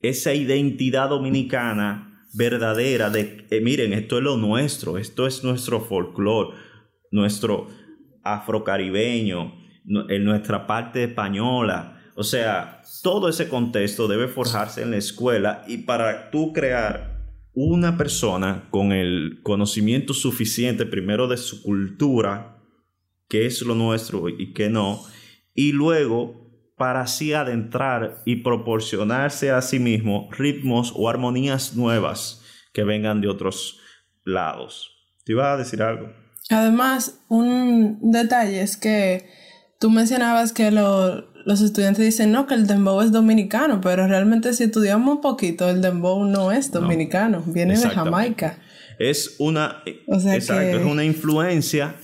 esa 0.00 0.34
identidad 0.34 1.08
dominicana 1.08 2.24
verdadera 2.34 3.10
de, 3.10 3.46
eh, 3.50 3.60
miren, 3.60 3.92
esto 3.92 4.18
es 4.18 4.24
lo 4.24 4.36
nuestro, 4.36 4.98
esto 4.98 5.26
es 5.26 5.42
nuestro 5.44 5.80
folclore, 5.80 6.56
nuestro 7.10 7.68
afrocaribeño, 8.22 9.54
en 10.08 10.24
nuestra 10.24 10.66
parte 10.66 11.04
española. 11.04 12.02
O 12.14 12.24
sea, 12.24 12.82
todo 13.02 13.28
ese 13.28 13.48
contexto 13.48 14.08
debe 14.08 14.28
forjarse 14.28 14.82
en 14.82 14.90
la 14.90 14.96
escuela 14.96 15.64
y 15.66 15.78
para 15.78 16.30
tú 16.30 16.52
crear 16.52 17.18
una 17.54 17.96
persona 17.96 18.68
con 18.70 18.92
el 18.92 19.40
conocimiento 19.42 20.14
suficiente 20.14 20.86
primero 20.86 21.26
de 21.26 21.36
su 21.36 21.62
cultura, 21.62 22.58
que 23.28 23.46
es 23.46 23.62
lo 23.62 23.74
nuestro 23.74 24.28
y 24.28 24.52
que 24.52 24.68
no, 24.68 25.02
y 25.54 25.72
luego 25.72 26.48
para 26.76 27.00
así 27.00 27.32
adentrar 27.32 28.22
y 28.24 28.36
proporcionarse 28.36 29.50
a 29.50 29.60
sí 29.60 29.80
mismo 29.80 30.28
ritmos 30.30 30.92
o 30.96 31.08
armonías 31.08 31.74
nuevas 31.74 32.42
que 32.72 32.84
vengan 32.84 33.20
de 33.20 33.28
otros 33.28 33.80
lados. 34.24 34.92
¿Te 35.24 35.32
iba 35.32 35.52
a 35.52 35.56
decir 35.56 35.82
algo? 35.82 36.12
Además, 36.50 37.20
un 37.28 37.98
detalle 38.12 38.62
es 38.62 38.76
que 38.76 39.28
tú 39.78 39.90
mencionabas 39.90 40.52
que 40.52 40.70
lo, 40.70 41.32
los 41.44 41.60
estudiantes 41.60 42.04
dicen, 42.04 42.32
no, 42.32 42.46
que 42.46 42.54
el 42.54 42.66
dembow 42.66 43.00
es 43.00 43.12
dominicano, 43.12 43.80
pero 43.80 44.06
realmente 44.06 44.52
si 44.52 44.64
estudiamos 44.64 45.16
un 45.16 45.20
poquito, 45.20 45.68
el 45.68 45.80
dembow 45.80 46.24
no 46.24 46.52
es 46.52 46.70
dominicano, 46.70 47.42
viene 47.46 47.78
de 47.78 47.88
Jamaica. 47.88 48.58
Es 48.98 49.36
una, 49.38 49.82
exacto, 49.86 50.78
es 50.78 50.84
una 50.84 51.04
influencia 51.04 51.96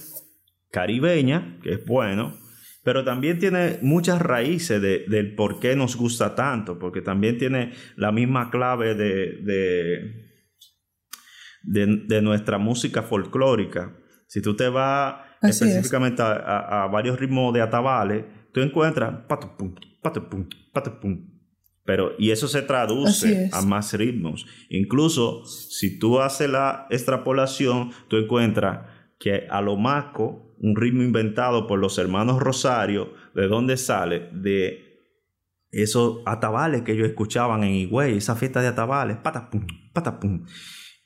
caribeña, 0.70 1.58
que 1.62 1.74
es 1.74 1.84
bueno, 1.84 2.38
pero 2.84 3.02
también 3.04 3.38
tiene 3.38 3.78
muchas 3.82 4.20
raíces 4.20 4.80
de, 4.80 5.04
del 5.08 5.34
por 5.34 5.58
qué 5.58 5.74
nos 5.74 5.96
gusta 5.96 6.34
tanto, 6.34 6.78
porque 6.78 7.00
también 7.00 7.38
tiene 7.38 7.72
la 7.96 8.12
misma 8.12 8.50
clave 8.50 8.94
de, 8.94 9.40
de, 11.62 12.22
nuestra 12.22 12.58
música 12.58 13.02
folclórica. 13.02 13.96
Si 14.26 14.42
tú 14.42 14.54
te 14.54 14.68
vas 14.68 15.16
específicamente 15.44 16.22
a, 16.22 16.84
a, 16.84 16.88
varios 16.88 17.18
ritmos 17.18 17.52
de 17.54 17.60
atabales, 17.60 18.24
tú 18.52 18.60
encuentras 18.60 19.26
patupum, 19.28 19.74
patupum, 20.02 20.48
patupum. 20.72 21.34
Pero, 21.84 22.12
y 22.18 22.30
eso 22.30 22.48
se 22.48 22.62
traduce 22.62 23.50
a 23.52 23.60
más 23.60 23.92
ritmos. 23.92 24.46
Incluso 24.70 25.44
si 25.44 25.98
tú 25.98 26.20
haces 26.20 26.48
la 26.48 26.86
extrapolación, 26.90 27.90
tú 28.08 28.16
encuentras 28.16 28.86
que 29.18 29.46
a 29.50 29.60
lo 29.60 29.76
maco, 29.76 30.56
un 30.58 30.76
ritmo 30.76 31.02
inventado 31.02 31.66
por 31.66 31.78
los 31.78 31.98
hermanos 31.98 32.40
Rosario, 32.40 33.12
¿de 33.34 33.48
dónde 33.48 33.76
sale? 33.76 34.30
De 34.32 34.84
esos 35.70 36.20
atabales 36.24 36.82
que 36.82 36.92
ellos 36.92 37.08
escuchaban 37.08 37.64
en 37.64 37.74
Higüey, 37.74 38.16
esa 38.16 38.36
fiesta 38.36 38.62
de 38.62 38.68
atabales, 38.68 39.18
patapum, 39.18 39.66
patapum. 39.92 40.46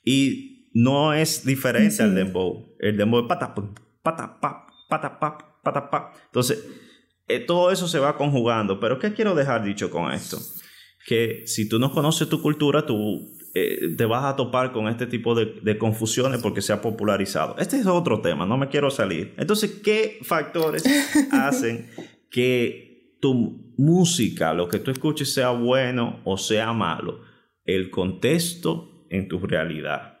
Y 0.03 0.69
no 0.73 1.13
es 1.13 1.45
diferente 1.45 2.01
al 2.03 2.15
dembow. 2.15 2.75
El 2.79 2.97
dembow 2.97 3.21
es 3.21 3.27
patapum, 3.27 3.73
patapap, 4.03 4.69
patapap, 4.89 5.63
patapap. 5.63 6.15
Entonces, 6.25 6.65
eh, 7.27 7.39
todo 7.39 7.71
eso 7.71 7.87
se 7.87 7.99
va 7.99 8.17
conjugando. 8.17 8.79
Pero 8.79 8.99
¿qué 8.99 9.13
quiero 9.13 9.35
dejar 9.35 9.63
dicho 9.63 9.89
con 9.89 10.11
esto? 10.11 10.37
Que 11.05 11.43
si 11.45 11.69
tú 11.69 11.79
no 11.79 11.91
conoces 11.91 12.27
tu 12.27 12.41
cultura, 12.41 12.85
tú 12.85 13.37
eh, 13.53 13.95
te 13.97 14.05
vas 14.05 14.25
a 14.25 14.35
topar 14.35 14.71
con 14.71 14.87
este 14.87 15.07
tipo 15.07 15.35
de, 15.35 15.59
de, 15.61 15.77
confusiones 15.77 16.41
porque 16.41 16.61
se 16.61 16.73
ha 16.73 16.81
popularizado. 16.81 17.55
Este 17.57 17.77
es 17.77 17.85
otro 17.85 18.21
tema, 18.21 18.45
no 18.45 18.57
me 18.57 18.69
quiero 18.69 18.89
salir. 18.89 19.33
Entonces, 19.37 19.81
¿qué 19.83 20.19
factores 20.23 20.83
hacen 21.31 21.89
que 22.29 23.15
tu 23.21 23.73
música, 23.77 24.53
lo 24.53 24.67
que 24.67 24.79
tú 24.79 24.91
escuches, 24.91 25.33
sea 25.33 25.49
bueno 25.51 26.21
o 26.25 26.37
sea 26.37 26.73
malo? 26.73 27.21
El 27.65 27.89
contexto 27.89 29.05
en 29.09 29.27
tu 29.27 29.39
realidad, 29.39 30.19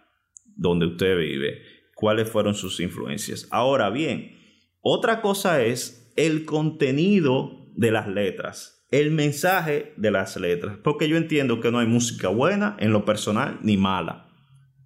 donde 0.55 0.87
usted 0.87 1.17
vive, 1.17 1.61
cuáles 1.99 2.29
fueron 2.29 2.55
sus 2.55 2.79
influencias. 2.79 3.45
Ahora 3.51 3.89
bien, 3.89 4.37
otra 4.79 5.19
cosa 5.19 5.61
es 5.65 6.13
el 6.15 6.45
contenido 6.45 7.67
de 7.75 7.91
las 7.91 8.07
letras, 8.07 8.87
el 8.89 9.11
mensaje 9.11 9.93
de 9.97 10.09
las 10.09 10.37
letras, 10.37 10.77
porque 10.81 11.09
yo 11.09 11.17
entiendo 11.17 11.59
que 11.59 11.71
no 11.71 11.79
hay 11.79 11.87
música 11.87 12.29
buena 12.29 12.77
en 12.79 12.93
lo 12.93 13.03
personal 13.03 13.59
ni 13.63 13.75
mala, 13.75 14.29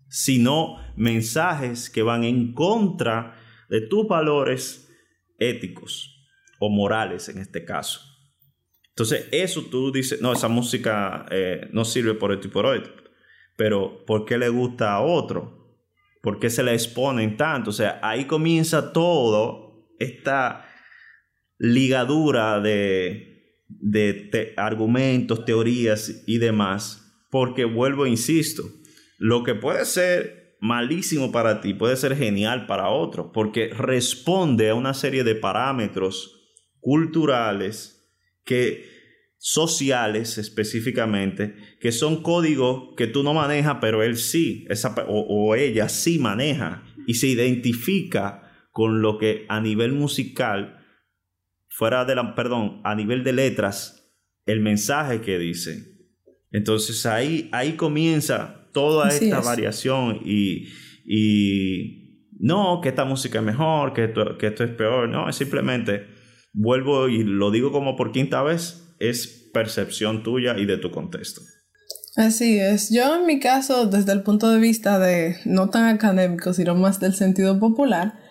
sino 0.10 0.77
mensajes 0.96 1.91
que 1.91 2.01
van 2.01 2.24
en 2.24 2.51
contra 2.53 3.39
de 3.70 3.82
tus 3.82 4.08
valores 4.08 4.91
éticos 5.38 6.27
o 6.60 6.72
morales 6.72 7.29
en 7.29 7.38
este 7.38 7.63
caso. 7.63 8.01
Entonces, 8.89 9.27
eso 9.32 9.65
tú 9.70 9.91
dices, 9.91 10.20
no, 10.20 10.34
esa 10.34 10.48
música 10.48 11.27
eh, 11.29 11.67
no 11.72 11.86
sirve 11.86 12.15
por 12.15 12.32
esto 12.32 12.48
y 12.48 12.51
por 12.51 12.65
otro, 12.65 12.91
pero 13.55 14.03
¿por 14.05 14.25
qué 14.25 14.39
le 14.39 14.50
gusta 14.50 14.93
a 14.93 15.01
otro? 15.01 15.62
¿Por 16.24 16.39
qué 16.39 16.50
se 16.50 16.63
le 16.63 16.72
exponen 16.72 17.36
tanto? 17.36 17.72
O 17.72 17.74
sea, 17.74 18.00
ahí 18.01 18.24
comienza 18.24 18.94
todo 18.94 19.89
esta 20.00 20.65
ligadura 21.60 22.62
de, 22.62 23.58
de 23.68 24.53
argumentos, 24.56 25.44
teorías 25.44 26.24
y 26.25 26.38
demás, 26.38 27.13
porque 27.30 27.65
vuelvo, 27.65 28.06
e 28.06 28.10
insisto, 28.10 28.63
lo 29.18 29.44
que 29.44 29.53
puede 29.53 29.84
ser 29.84 30.58
malísimo 30.62 31.34
para 31.34 31.60
ti 31.60 31.74
puede 31.74 31.98
ser 31.98 32.15
genial 32.15 32.68
para 32.68 32.88
otro, 32.88 33.34
porque 33.34 33.74
responde 33.74 34.70
a 34.70 34.75
una 34.75 34.94
serie 34.94 35.25
de 35.25 35.36
parámetros 35.36 36.39
culturales 36.80 38.10
que 38.46 38.93
sociales 39.46 40.38
específicamente, 40.38 41.58
que 41.82 41.92
son 41.92 42.24
códigos 42.24 42.96
que 42.96 43.08
tú 43.08 43.24
no 43.24 43.34
manejas, 43.34 43.80
pero 43.82 44.02
él 44.02 44.16
sí, 44.16 44.66
esa, 44.70 44.96
o, 45.06 45.20
o 45.20 45.56
ella 45.56 45.90
sí 45.90 46.18
maneja 46.18 46.86
y 47.08 47.16
se 47.16 47.28
identifica 47.28 48.50
con 48.72 49.02
lo 49.02 49.18
que 49.18 49.46
a 49.50 49.60
nivel 49.60 49.92
musical 49.92 50.80
fuera 51.68 52.06
de 52.06 52.16
la, 52.16 52.36
perdón, 52.36 52.80
a 52.86 52.96
nivel 52.96 53.26
de 53.26 53.34
letras, 53.34 54.16
el 54.46 54.62
mensaje 54.62 55.20
que 55.20 55.38
dice. 55.38 55.92
Entonces 56.50 57.06
ahí, 57.06 57.50
ahí 57.52 57.74
comienza 57.74 58.70
toda 58.72 59.10
esta 59.10 59.42
variación 59.42 60.22
y, 60.24 60.70
y, 61.04 62.30
no, 62.40 62.80
que 62.82 62.88
esta 62.88 63.04
música 63.04 63.40
es 63.40 63.46
mejor, 63.46 63.92
que 63.92 64.06
esto, 64.06 64.38
que 64.38 64.48
esto 64.48 64.64
es 64.64 64.72
peor, 64.72 65.10
no, 65.10 65.28
es 65.28 65.36
simplemente, 65.36 66.08
vuelvo 66.54 67.10
y 67.10 67.26
lo 67.26 67.52
digo 67.52 67.74
como 67.74 67.98
por 67.98 68.14
quinta 68.14 68.42
vez, 68.42 68.83
es 69.10 69.50
percepción 69.54 70.24
tuya 70.24 70.58
y 70.58 70.66
de 70.66 70.78
tu 70.78 70.92
contexto. 70.92 71.42
Así 72.16 72.60
es. 72.60 72.90
Yo 72.90 73.16
en 73.16 73.26
mi 73.26 73.40
caso, 73.40 73.88
desde 73.88 74.12
el 74.12 74.22
punto 74.22 74.50
de 74.52 74.60
vista 74.60 75.00
de 75.00 75.38
no 75.46 75.70
tan 75.70 75.86
académico, 75.86 76.54
sino 76.54 76.76
más 76.76 77.00
del 77.00 77.16
sentido 77.16 77.60
popular, 77.60 78.24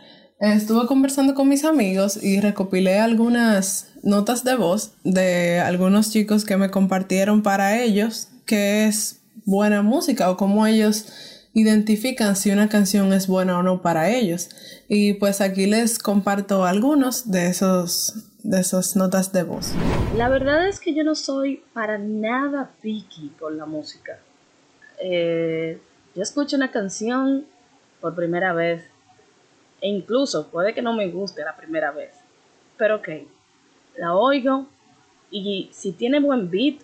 Estuve 0.42 0.88
conversando 0.88 1.34
con 1.34 1.48
mis 1.48 1.64
amigos 1.64 2.20
y 2.20 2.40
recopilé 2.40 2.98
algunas 2.98 3.90
notas 4.02 4.42
de 4.42 4.56
voz 4.56 4.94
de 5.04 5.60
algunos 5.60 6.10
chicos 6.10 6.44
que 6.44 6.56
me 6.56 6.68
compartieron 6.68 7.44
para 7.44 7.80
ellos 7.80 8.26
qué 8.44 8.88
es 8.88 9.20
buena 9.44 9.82
música 9.82 10.28
o 10.32 10.36
cómo 10.36 10.66
ellos 10.66 11.06
identifican 11.54 12.34
si 12.34 12.50
una 12.50 12.68
canción 12.68 13.12
es 13.12 13.28
buena 13.28 13.56
o 13.56 13.62
no 13.62 13.82
para 13.82 14.10
ellos. 14.10 14.48
Y 14.88 15.12
pues 15.12 15.40
aquí 15.40 15.66
les 15.66 16.00
comparto 16.00 16.64
algunos 16.64 17.30
de 17.30 17.46
esos 17.46 18.31
de 18.42 18.60
esas 18.60 18.96
notas 18.96 19.32
de 19.32 19.42
voz. 19.44 19.72
La 20.16 20.28
verdad 20.28 20.66
es 20.66 20.80
que 20.80 20.94
yo 20.94 21.04
no 21.04 21.14
soy 21.14 21.62
para 21.72 21.98
nada 21.98 22.70
picky 22.80 23.30
con 23.38 23.56
la 23.56 23.66
música. 23.66 24.18
Eh, 24.98 25.78
yo 26.14 26.22
escucho 26.22 26.56
una 26.56 26.70
canción 26.70 27.46
por 28.00 28.14
primera 28.14 28.52
vez 28.52 28.84
e 29.80 29.88
incluso 29.88 30.48
puede 30.48 30.74
que 30.74 30.82
no 30.82 30.92
me 30.92 31.08
guste 31.08 31.44
la 31.44 31.56
primera 31.56 31.90
vez. 31.90 32.14
Pero 32.76 32.96
ok, 32.96 33.08
la 33.96 34.14
oigo 34.14 34.66
y 35.30 35.70
si 35.72 35.92
tiene 35.92 36.20
buen 36.20 36.50
beat, 36.50 36.80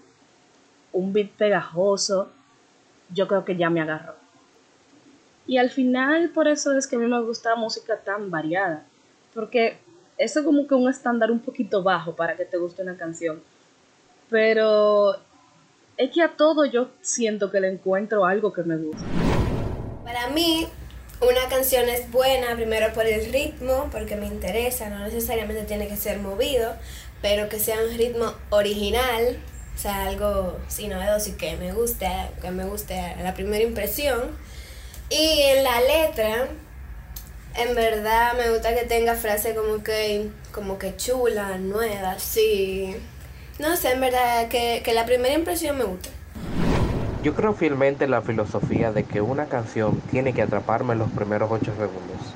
un 0.93 1.13
beat 1.13 1.31
pegajoso, 1.31 2.31
yo 3.13 3.29
creo 3.29 3.45
que 3.45 3.57
ya 3.57 3.71
me 3.71 3.81
agarró. 3.81 4.15
Y 5.47 5.59
al 5.59 5.71
final 5.71 6.31
por 6.31 6.47
eso 6.49 6.77
es 6.77 6.87
que 6.87 6.97
a 6.97 6.99
mí 6.99 7.07
me 7.07 7.23
gusta 7.23 7.57
música 7.57 7.99
tan 7.99 8.31
variada, 8.31 8.85
porque 9.35 9.79
eso 10.19 10.41
es 10.41 10.45
como 10.45 10.67
que 10.67 10.75
un 10.75 10.91
estándar 10.91 11.31
un 11.31 11.41
poquito 11.41 11.83
bajo 11.83 12.15
para 12.17 12.37
que 12.37 12.45
te 12.45 12.59
guste 12.59 12.83
una 12.83 12.97
canción. 12.97 13.41
Pero 14.29 15.15
es 15.97 16.11
que 16.11 16.23
a 16.23 16.37
todo 16.37 16.65
yo 16.65 16.91
siento 17.01 17.51
que 17.51 17.61
le 17.61 17.69
encuentro 17.69 18.27
algo 18.27 18.53
que 18.53 18.63
me 18.63 18.77
gusta. 18.77 19.03
Para 20.05 20.29
mí, 20.29 20.67
una 21.21 21.49
canción 21.49 21.89
es 21.89 22.11
buena 22.11 22.55
primero 22.57 22.93
por 22.93 23.07
el 23.07 23.33
ritmo, 23.33 23.89
porque 23.93 24.17
me 24.17 24.27
interesa, 24.27 24.91
no 24.91 24.99
necesariamente 25.01 25.63
tiene 25.65 25.89
que 25.89 25.97
ser 25.97 26.19
movido, 26.19 26.75
pero 27.23 27.49
que 27.49 27.59
sea 27.59 27.77
un 27.83 27.97
ritmo 27.97 28.33
original, 28.51 29.39
o 29.75 29.79
sea, 29.79 30.07
algo 30.07 30.59
sin 30.67 30.91
novedoso 30.91 31.31
y 31.31 31.33
que 31.33 31.57
me 31.57 31.73
guste, 31.73 32.09
que 32.43 32.51
me 32.51 32.65
guste 32.65 33.17
la 33.23 33.35
primera 33.35 33.63
impresión. 33.63 34.37
Y 35.11 35.43
en 35.43 35.65
la 35.65 35.81
letra, 35.81 36.49
en 37.59 37.75
verdad 37.75 38.35
me 38.37 38.51
gusta 38.51 38.75
que 38.75 38.85
tenga 38.85 39.15
frases 39.15 39.57
como 39.57 39.83
que, 39.83 40.31
como 40.53 40.79
que 40.79 40.97
chula, 40.97 41.59
nueva, 41.59 42.19
sí. 42.19 42.95
No 43.59 43.77
sé, 43.77 43.93
en 43.93 44.01
verdad 44.01 44.49
que, 44.49 44.83
que 44.85 44.95
la 44.95 45.05
primera 45.05 45.35
impresión 45.35 45.77
me 45.79 45.85
gusta. 45.85 46.09
Yo 47.23 47.35
creo 47.35 47.53
fielmente 47.53 48.05
en 48.05 48.13
la 48.13 48.23
filosofía 48.23 48.93
de 48.93 49.03
que 49.03 49.21
una 49.21 49.47
canción 49.47 50.01
tiene 50.11 50.33
que 50.33 50.43
atraparme 50.43 50.93
en 50.93 51.01
los 51.01 51.11
primeros 51.11 51.51
ocho 51.51 51.73
segundos. 51.73 52.35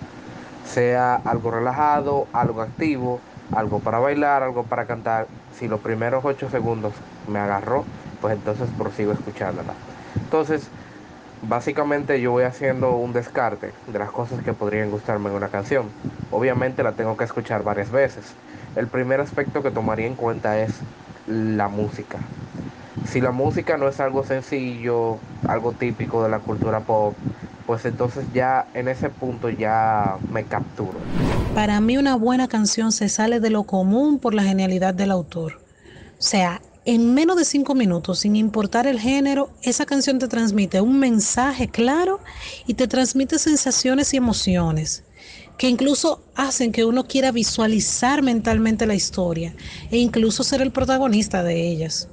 Sea 0.67 1.15
algo 1.15 1.53
relajado, 1.53 2.27
algo 2.33 2.63
activo, 2.63 3.21
algo 3.55 3.79
para 3.79 4.01
bailar, 4.01 4.43
algo 4.43 4.65
para 4.65 4.87
cantar. 4.87 5.29
Si 5.57 5.69
los 5.69 5.81
primeros 5.81 6.25
ocho 6.25 6.51
segundos 6.51 6.95
me 7.29 7.39
agarró, 7.39 7.85
pues 8.21 8.35
entonces 8.35 8.69
prosigo 8.77 9.13
escuchándola. 9.13 9.75
Entonces, 10.17 10.69
básicamente 11.43 12.21
yo 12.21 12.33
voy 12.33 12.45
haciendo 12.45 12.97
un 12.97 13.13
descarte 13.13 13.73
de 13.87 13.99
las 13.99 14.11
cosas 14.11 14.43
que 14.43 14.53
podrían 14.53 14.91
gustarme 14.91 15.31
en 15.31 15.37
una 15.37 15.49
canción. 15.49 15.91
Obviamente 16.31 16.83
la 16.83 16.93
tengo 16.93 17.17
que 17.17 17.25
escuchar 17.25 17.63
varias 17.63 17.91
veces. 17.91 18.35
El 18.77 18.87
primer 18.87 19.21
aspecto 19.21 19.63
que 19.63 19.71
tomaría 19.71 20.07
en 20.07 20.15
cuenta 20.15 20.59
es 20.59 20.81
la 21.27 21.69
música 21.69 22.19
si 23.07 23.21
la 23.21 23.31
música 23.31 23.77
no 23.77 23.89
es 23.89 24.01
algo 24.01 24.25
sencillo, 24.25 25.19
algo 25.47 25.73
típico 25.73 26.23
de 26.23 26.31
la 26.31 26.39
cultura 26.39 26.81
pop, 26.81 27.15
pues 27.67 27.85
entonces 27.85 28.25
ya 28.33 28.67
en 28.75 28.89
ese 28.89 29.09
punto 29.09 29.49
ya 29.49 30.17
me 30.31 30.45
capturo. 30.45 30.99
Para 31.55 31.81
mí 31.81 31.97
una 31.97 32.17
buena 32.17 32.49
canción 32.49 32.93
se 32.93 33.09
sale 33.09 33.41
de 33.41 33.51
lo 33.51 33.65
común 33.65 34.19
por 34.19 34.35
la 34.35 34.43
genialidad 34.43 34.95
del 34.95 35.11
autor. 35.11 35.61
O 36.19 36.23
sea, 36.23 36.61
en 36.85 37.15
menos 37.15 37.37
de 37.37 37.45
cinco 37.45 37.75
minutos, 37.75 38.21
sin 38.21 38.37
importar 38.37 38.87
el 38.87 38.99
género, 38.99 39.51
esa 39.63 39.87
canción 39.87 40.19
te 40.19 40.29
transmite 40.29 40.81
un 40.81 40.99
mensaje 40.99 41.69
claro 41.69 42.21
y 42.67 42.75
te 42.75 42.89
transmite 42.89 43.39
sensaciones 43.39 44.13
y 44.15 44.17
emociones 44.17 45.05
que 45.59 45.69
incluso 45.69 46.25
hacen 46.35 46.73
que 46.73 46.85
uno 46.85 47.07
quiera 47.07 47.31
visualizar 47.31 48.23
mentalmente 48.23 48.87
la 48.87 48.95
historia 48.95 49.55
e 49.91 49.99
incluso 49.99 50.43
ser 50.43 50.61
el 50.61 50.73
protagonista 50.73 51.43
de 51.43 51.69
ellas. 51.69 52.09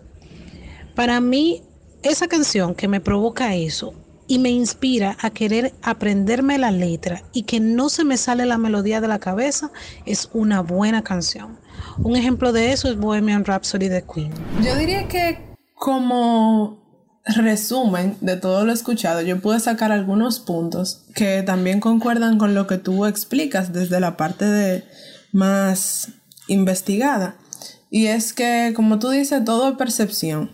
Para 0.94 1.20
mí, 1.20 1.64
esa 2.04 2.28
canción 2.28 2.76
que 2.76 2.88
me 2.88 3.02
provoca 3.02 3.56
eso 3.56 3.94
y 4.28 4.38
me 4.38 4.50
inspira 4.50 5.18
a 5.20 5.32
querer 5.32 5.74
aprenderme 5.82 6.60
la 6.60 6.70
letra 6.70 7.24
y 7.34 7.44
que 7.44 7.60
no 7.60 7.90
se 7.90 8.04
me 8.04 8.18
sale 8.18 8.46
la 8.46 8.60
melodía 8.60 9.02
de 9.02 9.08
la 9.08 9.20
cabeza 9.20 9.72
es 10.06 10.30
una 10.34 10.62
buena 10.62 11.04
canción. 11.04 11.58
Un 12.04 12.16
ejemplo 12.16 12.54
de 12.54 12.72
eso 12.72 12.90
es 12.90 12.98
Bohemian 12.98 13.44
Rhapsody 13.44 13.90
de 13.90 14.04
Queen. 14.04 14.32
Yo 14.64 14.76
diría 14.76 15.08
que 15.08 15.38
como 15.76 16.80
resumen 17.26 18.16
de 18.22 18.38
todo 18.38 18.66
lo 18.66 18.72
escuchado, 18.72 19.22
yo 19.22 19.40
pude 19.42 19.60
sacar 19.60 19.92
algunos 19.92 20.40
puntos 20.40 21.06
que 21.14 21.44
también 21.44 21.80
concuerdan 21.80 22.38
con 22.38 22.56
lo 22.56 22.68
que 22.68 22.78
tú 22.78 23.06
explicas 23.06 23.74
desde 23.74 24.00
la 24.00 24.18
parte 24.18 24.46
de 24.46 24.86
más 25.32 26.10
investigada. 26.48 27.36
Y 27.92 28.08
es 28.08 28.34
que, 28.34 28.74
como 28.76 29.00
tú 29.00 29.10
dices, 29.10 29.44
todo 29.44 29.70
es 29.70 29.76
percepción. 29.76 30.52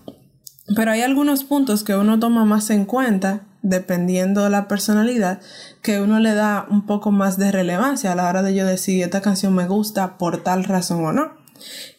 Pero 0.75 0.91
hay 0.91 1.01
algunos 1.01 1.43
puntos 1.43 1.83
que 1.83 1.95
uno 1.95 2.19
toma 2.19 2.43
más 2.43 2.69
en 2.69 2.85
cuenta, 2.85 3.43
dependiendo 3.65 4.43
de 4.43 4.51
la 4.51 4.67
personalidad, 4.67 5.41
que 5.81 5.99
uno 5.99 6.19
le 6.19 6.35
da 6.35 6.67
un 6.69 6.85
poco 6.85 7.11
más 7.11 7.37
de 7.37 7.51
relevancia 7.51 8.11
a 8.11 8.15
la 8.15 8.29
hora 8.29 8.43
de 8.43 8.53
yo 8.53 8.63
decir 8.65 9.03
esta 9.03 9.21
canción 9.21 9.55
me 9.55 9.67
gusta 9.67 10.19
por 10.19 10.43
tal 10.43 10.65
razón 10.65 11.03
o 11.03 11.11
no. 11.11 11.31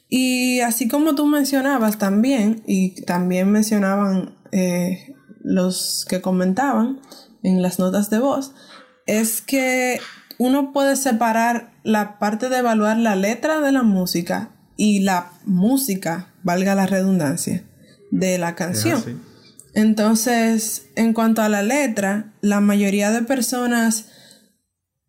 Y 0.09 0.61
así 0.61 0.87
como 0.87 1.17
tú 1.17 1.27
mencionabas 1.27 1.99
también, 1.99 2.63
y 2.67 3.03
también 3.03 3.51
mencionaban 3.51 4.37
eh, 4.53 5.17
los 5.43 6.07
que 6.09 6.21
comentaban 6.21 7.01
en 7.43 7.63
las 7.63 7.81
notas 7.81 8.11
de 8.11 8.21
voz, 8.21 8.53
es 9.07 9.43
que 9.43 9.99
uno 10.39 10.73
puede 10.73 10.95
separar 10.95 11.73
la 11.83 12.21
parte 12.21 12.49
de 12.49 12.59
evaluar 12.59 12.97
la 12.97 13.17
letra 13.17 13.61
de 13.61 13.73
la 13.73 13.83
música 13.83 14.51
y 14.77 15.01
la 15.01 15.33
música, 15.45 16.29
valga 16.45 16.77
la 16.77 16.87
redundancia 16.87 17.65
de 18.13 18.39
la 18.39 18.55
canción. 18.55 19.26
Entonces, 19.77 20.87
en 20.97 21.13
cuanto 21.13 21.43
a 21.43 21.51
la 21.51 21.63
letra, 21.63 22.33
la 22.41 22.61
mayoría 22.61 23.11
de 23.11 23.21
personas, 23.21 24.07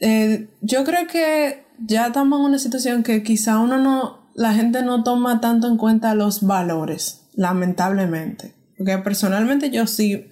eh, 0.01 0.49
yo 0.59 0.83
creo 0.83 1.07
que 1.07 1.63
ya 1.79 2.07
estamos 2.07 2.37
en 2.39 2.45
una 2.47 2.59
situación 2.59 3.01
que 3.01 3.23
quizá 3.23 3.59
uno 3.59 3.77
no, 3.77 4.29
la 4.35 4.53
gente 4.53 4.83
no 4.83 5.05
toma 5.05 5.39
tanto 5.39 5.69
en 5.69 5.77
cuenta 5.77 6.15
los 6.15 6.45
valores, 6.45 7.21
lamentablemente. 7.33 8.55
Porque 8.77 8.97
personalmente 8.97 9.69
yo 9.69 9.87
sí 9.87 10.27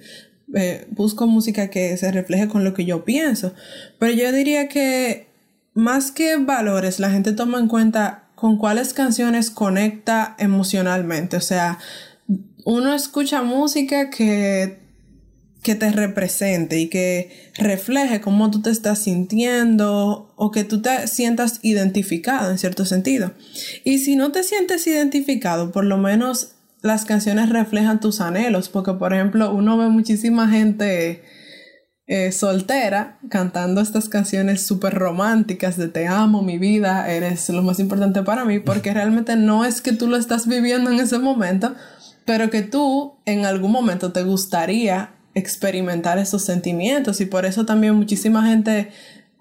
eh, 0.53 0.85
busco 0.91 1.27
música 1.27 1.69
que 1.69 1.95
se 1.95 2.11
refleje 2.11 2.49
con 2.49 2.65
lo 2.65 2.73
que 2.73 2.83
yo 2.83 3.05
pienso, 3.05 3.53
pero 3.99 4.11
yo 4.11 4.33
diría 4.33 4.67
que 4.67 5.29
más 5.73 6.11
que 6.11 6.35
valores, 6.35 6.99
la 6.99 7.09
gente 7.09 7.31
toma 7.31 7.57
en 7.59 7.69
cuenta 7.69 8.25
con 8.35 8.57
cuáles 8.57 8.93
canciones 8.93 9.49
conecta 9.49 10.35
emocionalmente, 10.39 11.37
o 11.37 11.41
sea, 11.41 11.79
uno 12.65 12.93
escucha 12.93 13.43
música 13.43 14.09
que, 14.09 14.79
que 15.63 15.75
te 15.75 15.91
represente 15.91 16.79
y 16.79 16.89
que 16.89 17.51
refleje 17.57 18.19
cómo 18.19 18.51
tú 18.51 18.61
te 18.61 18.71
estás 18.71 18.99
sintiendo 18.99 20.33
o 20.35 20.51
que 20.51 20.63
tú 20.63 20.81
te 20.81 21.07
sientas 21.07 21.59
identificado 21.61 22.51
en 22.51 22.57
cierto 22.57 22.83
sentido. 22.83 23.31
Y 23.83 23.99
si 23.99 24.15
no 24.15 24.31
te 24.31 24.43
sientes 24.43 24.85
identificado, 24.87 25.71
por 25.71 25.85
lo 25.85 25.97
menos 25.97 26.55
las 26.81 27.05
canciones 27.05 27.49
reflejan 27.49 27.99
tus 27.99 28.19
anhelos, 28.19 28.67
porque 28.67 28.93
por 28.93 29.13
ejemplo 29.13 29.53
uno 29.53 29.77
ve 29.77 29.87
muchísima 29.87 30.49
gente 30.49 31.23
eh, 32.07 32.31
soltera 32.31 33.17
cantando 33.29 33.81
estas 33.81 34.09
canciones 34.09 34.65
súper 34.65 34.93
románticas 34.93 35.75
de 35.75 35.87
te 35.87 36.05
amo, 36.05 36.43
mi 36.43 36.59
vida, 36.59 37.11
eres 37.11 37.49
lo 37.49 37.63
más 37.63 37.79
importante 37.79 38.21
para 38.21 38.45
mí, 38.45 38.59
porque 38.59 38.93
realmente 38.93 39.35
no 39.35 39.65
es 39.65 39.81
que 39.81 39.91
tú 39.93 40.07
lo 40.07 40.17
estás 40.17 40.47
viviendo 40.47 40.91
en 40.91 40.99
ese 40.99 41.17
momento, 41.17 41.75
pero 42.25 42.49
que 42.49 42.63
tú 42.63 43.15
en 43.25 43.45
algún 43.45 43.71
momento 43.71 44.11
te 44.11 44.23
gustaría 44.23 45.11
experimentar 45.35 46.17
esos 46.17 46.43
sentimientos 46.43 47.21
y 47.21 47.25
por 47.25 47.45
eso 47.45 47.65
también 47.65 47.95
muchísima 47.95 48.47
gente 48.47 48.89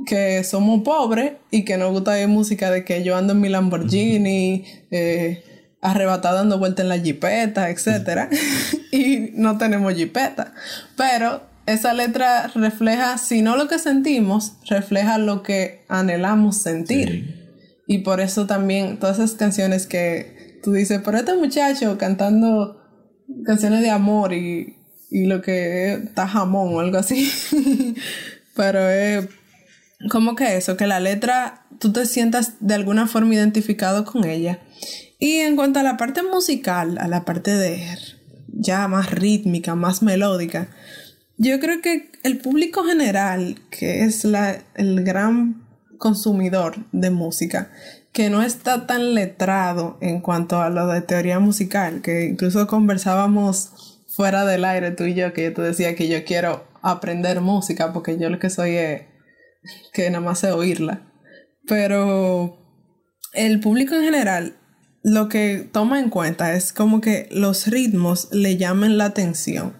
que 0.06 0.42
somos 0.44 0.82
pobres 0.82 1.34
y 1.50 1.64
que 1.64 1.78
nos 1.78 1.92
gusta 1.92 2.12
oír 2.12 2.28
música 2.28 2.70
de 2.70 2.84
que 2.84 3.02
yo 3.04 3.16
ando 3.16 3.32
en 3.32 3.40
mi 3.40 3.48
Lamborghini, 3.48 4.64
eh, 4.90 5.44
arrebatado 5.80 6.36
dando 6.36 6.58
vuelta 6.58 6.82
en 6.82 6.88
la 6.88 6.98
jipeta, 6.98 7.70
etc. 7.70 8.28
y 8.92 9.30
no 9.34 9.56
tenemos 9.56 9.94
jipeta. 9.94 10.52
Pero 10.96 11.42
esa 11.66 11.94
letra 11.94 12.50
refleja, 12.54 13.18
si 13.18 13.42
no 13.42 13.56
lo 13.56 13.68
que 13.68 13.78
sentimos, 13.78 14.54
refleja 14.68 15.18
lo 15.18 15.42
que 15.42 15.84
anhelamos 15.88 16.58
sentir. 16.58 17.44
Y 17.86 17.98
por 17.98 18.20
eso 18.20 18.46
también 18.46 18.98
todas 18.98 19.18
esas 19.18 19.32
canciones 19.32 19.86
que 19.86 20.33
tú 20.64 20.72
dices, 20.72 21.02
pero 21.04 21.18
este 21.18 21.36
muchacho 21.36 21.98
cantando 21.98 22.80
canciones 23.44 23.82
de 23.82 23.90
amor 23.90 24.32
y, 24.32 24.78
lo 25.10 25.42
que 25.42 25.92
está 25.92 26.26
jamón 26.26 26.74
o 26.74 26.80
algo 26.80 26.98
así. 26.98 27.30
pero 28.56 28.88
es 28.88 29.28
como 30.10 30.34
que 30.34 30.56
eso, 30.56 30.76
que 30.76 30.88
la 30.88 30.98
letra 30.98 31.66
tú 31.78 31.92
te 31.92 32.04
sientas 32.06 32.54
de 32.58 32.74
alguna 32.74 33.06
forma 33.06 33.34
identificado 33.34 34.04
con 34.04 34.24
ella. 34.24 34.60
Y 35.20 35.34
en 35.36 35.54
cuanto 35.54 35.78
a 35.78 35.84
la 35.84 35.96
parte 35.96 36.22
musical, 36.24 36.98
a 36.98 37.06
la 37.06 37.24
parte 37.24 37.54
de 37.54 37.86
ya 38.48 38.88
más 38.88 39.10
rítmica, 39.12 39.76
más 39.76 40.02
melódica, 40.02 40.68
yo 41.36 41.60
creo 41.60 41.80
que 41.80 42.10
el 42.24 42.38
público 42.38 42.82
general, 42.84 43.60
que 43.70 44.04
es 44.04 44.24
la, 44.24 44.64
el 44.74 45.04
gran 45.04 45.64
consumidor 45.98 46.74
de 46.90 47.10
música, 47.10 47.70
que 48.14 48.30
no 48.30 48.42
está 48.42 48.86
tan 48.86 49.14
letrado 49.14 49.98
en 50.00 50.20
cuanto 50.20 50.62
a 50.62 50.70
lo 50.70 50.86
de 50.86 51.02
teoría 51.02 51.40
musical, 51.40 52.00
que 52.00 52.26
incluso 52.26 52.68
conversábamos 52.68 54.04
fuera 54.06 54.46
del 54.46 54.64
aire 54.64 54.92
tú 54.92 55.02
y 55.02 55.14
yo, 55.14 55.32
que 55.32 55.42
yo 55.44 55.52
te 55.52 55.62
decía 55.62 55.96
que 55.96 56.06
yo 56.08 56.24
quiero 56.24 56.64
aprender 56.80 57.40
música 57.40 57.92
porque 57.92 58.16
yo 58.16 58.30
lo 58.30 58.38
que 58.38 58.50
soy 58.50 58.76
es 58.76 59.02
que 59.92 60.08
nada 60.10 60.24
más 60.24 60.38
sé 60.38 60.52
oírla. 60.52 61.02
Pero 61.66 62.56
el 63.32 63.58
público 63.58 63.96
en 63.96 64.04
general 64.04 64.56
lo 65.02 65.28
que 65.28 65.68
toma 65.72 65.98
en 65.98 66.08
cuenta 66.08 66.54
es 66.54 66.72
como 66.72 67.00
que 67.00 67.28
los 67.32 67.66
ritmos 67.66 68.28
le 68.30 68.56
llamen 68.56 68.96
la 68.96 69.06
atención. 69.06 69.76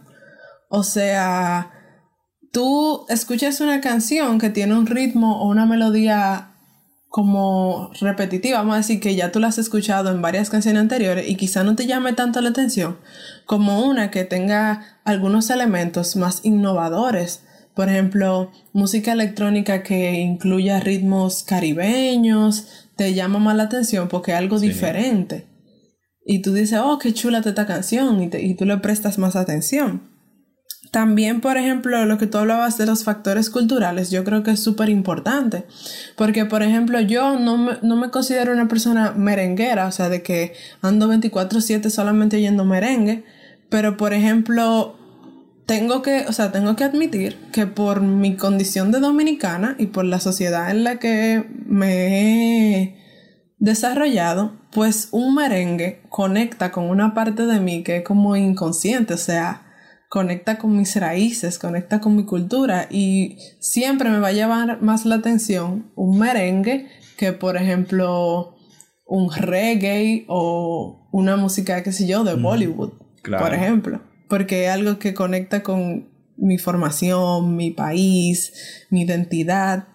O 0.69 0.83
sea, 0.83 1.71
tú 2.53 3.07
escuchas 3.09 3.61
una 3.61 3.81
canción 3.81 4.41
que 4.41 4.51
tiene 4.51 4.75
un 4.75 4.87
ritmo 4.87 5.41
o 5.41 5.49
una 5.49 5.67
melodía 5.67 6.54
como 7.15 7.93
repetitiva, 8.01 8.59
vamos 8.59 8.75
a 8.75 8.79
decir 8.79 8.99
que 8.99 9.15
ya 9.15 9.31
tú 9.31 9.39
la 9.39 9.47
has 9.47 9.59
escuchado 9.59 10.11
en 10.11 10.21
varias 10.21 10.51
canciones 10.51 10.81
anteriores 10.81 11.29
y 11.29 11.37
quizá 11.37 11.63
no 11.63 11.77
te 11.77 11.87
llame 11.87 12.13
tanto 12.13 12.41
la 12.41 12.49
atención 12.49 12.97
como 13.47 13.87
una 13.87 14.11
que 14.11 14.25
tenga 14.25 14.99
algunos 15.05 15.49
elementos 15.51 16.17
más 16.17 16.41
innovadores. 16.43 17.45
Por 17.73 17.89
ejemplo, 17.89 18.51
música 18.73 19.13
electrónica 19.13 19.85
que 19.85 20.15
incluya 20.15 20.81
ritmos 20.81 21.45
caribeños, 21.45 22.89
te 22.97 23.15
llama 23.15 23.39
más 23.39 23.55
la 23.55 23.63
atención 23.63 24.09
porque 24.09 24.33
es 24.33 24.39
algo 24.39 24.59
diferente. 24.59 25.47
Y 26.27 26.43
tú 26.43 26.53
dices, 26.53 26.81
oh, 26.83 26.99
qué 26.99 27.15
chula 27.15 27.39
esta 27.39 27.65
canción 27.65 28.25
y, 28.25 28.37
y 28.37 28.55
tú 28.55 28.65
le 28.65 28.79
prestas 28.79 29.19
más 29.19 29.37
atención. 29.37 30.14
También, 30.95 31.41
por 31.41 31.57
ejemplo, 31.57 32.07
lo 32.07 32.19
que 32.19 32.29
tú 32.29 32.39
hablabas 32.39 32.79
de 32.79 32.87
los 32.87 33.03
factores 33.03 33.51
culturales, 33.51 34.13
yo 34.13 34.23
creo 34.23 34.45
que 34.45 34.53
es 34.53 34.63
súper 34.63 34.91
importante. 34.91 35.65
Porque, 36.15 36.45
por 36.45 36.63
ejemplo, 36.63 37.01
yo 37.01 37.37
no 37.37 37.57
me, 37.57 37.73
no 37.83 37.97
me, 37.97 38.11
considero 38.11 38.53
una 38.53 38.69
persona 38.69 39.11
merenguera, 39.11 39.89
o 39.89 39.91
sea, 39.91 40.09
de 40.09 40.23
que 40.23 40.53
ando 40.83 41.09
24/7 41.09 41.91
solamente 41.91 42.37
oyendo 42.37 42.65
merengue. 42.65 43.25
Pero, 43.71 43.97
por 43.97 44.13
ejemplo, 44.15 44.97
tengo 45.67 46.01
que, 46.01 46.27
o 46.29 46.33
sea, 46.33 46.53
tengo 46.53 46.77
que 46.77 46.85
admitir 46.85 47.39
que 47.51 47.67
por 47.67 48.01
mi 48.01 48.37
condición 48.37 48.93
de 48.93 49.01
dominicana 49.01 49.75
y 49.81 49.87
por 49.87 50.05
la 50.05 50.21
sociedad 50.21 50.71
en 50.71 50.85
la 50.85 51.01
que 51.01 51.45
me 51.67 52.83
he 52.83 52.97
desarrollado, 53.59 54.53
pues 54.71 55.09
un 55.11 55.35
merengue 55.35 56.03
conecta 56.09 56.71
con 56.71 56.85
una 56.85 57.15
parte 57.15 57.47
de 57.47 57.59
mí 57.59 57.83
que 57.83 57.97
es 57.97 58.05
como 58.05 58.37
inconsciente, 58.37 59.15
o 59.15 59.19
sea, 59.19 59.65
conecta 60.15 60.59
con 60.59 60.77
mis 60.77 60.95
raíces, 60.95 61.59
conecta 61.59 62.01
con 62.01 62.15
mi 62.15 62.25
cultura 62.25 62.87
y 62.89 63.37
siempre 63.59 64.11
me 64.11 64.21
va 64.21 64.29
a 64.29 64.33
llevar 64.33 64.81
más 64.81 65.07
la 65.07 65.17
atención 65.17 65.91
un 65.97 66.21
merengue 66.21 66.87
que 67.17 67.33
por 67.33 67.57
ejemplo 67.57 68.55
un 69.05 69.33
reggae 69.33 70.25
o 70.29 71.09
una 71.11 71.37
música, 71.37 71.83
qué 71.83 71.91
sé 71.91 72.07
yo, 72.07 72.23
de 72.23 72.35
Bollywood, 72.35 72.93
por 73.25 73.55
ejemplo, 73.55 74.03
porque 74.29 74.67
es 74.67 74.71
algo 74.71 75.01
que 75.01 75.15
conecta 75.15 75.65
con 75.65 76.09
mi 76.37 76.59
formación, 76.59 77.57
mi 77.57 77.73
país, 77.73 78.87
mi 78.91 79.03
identidad. 79.03 79.89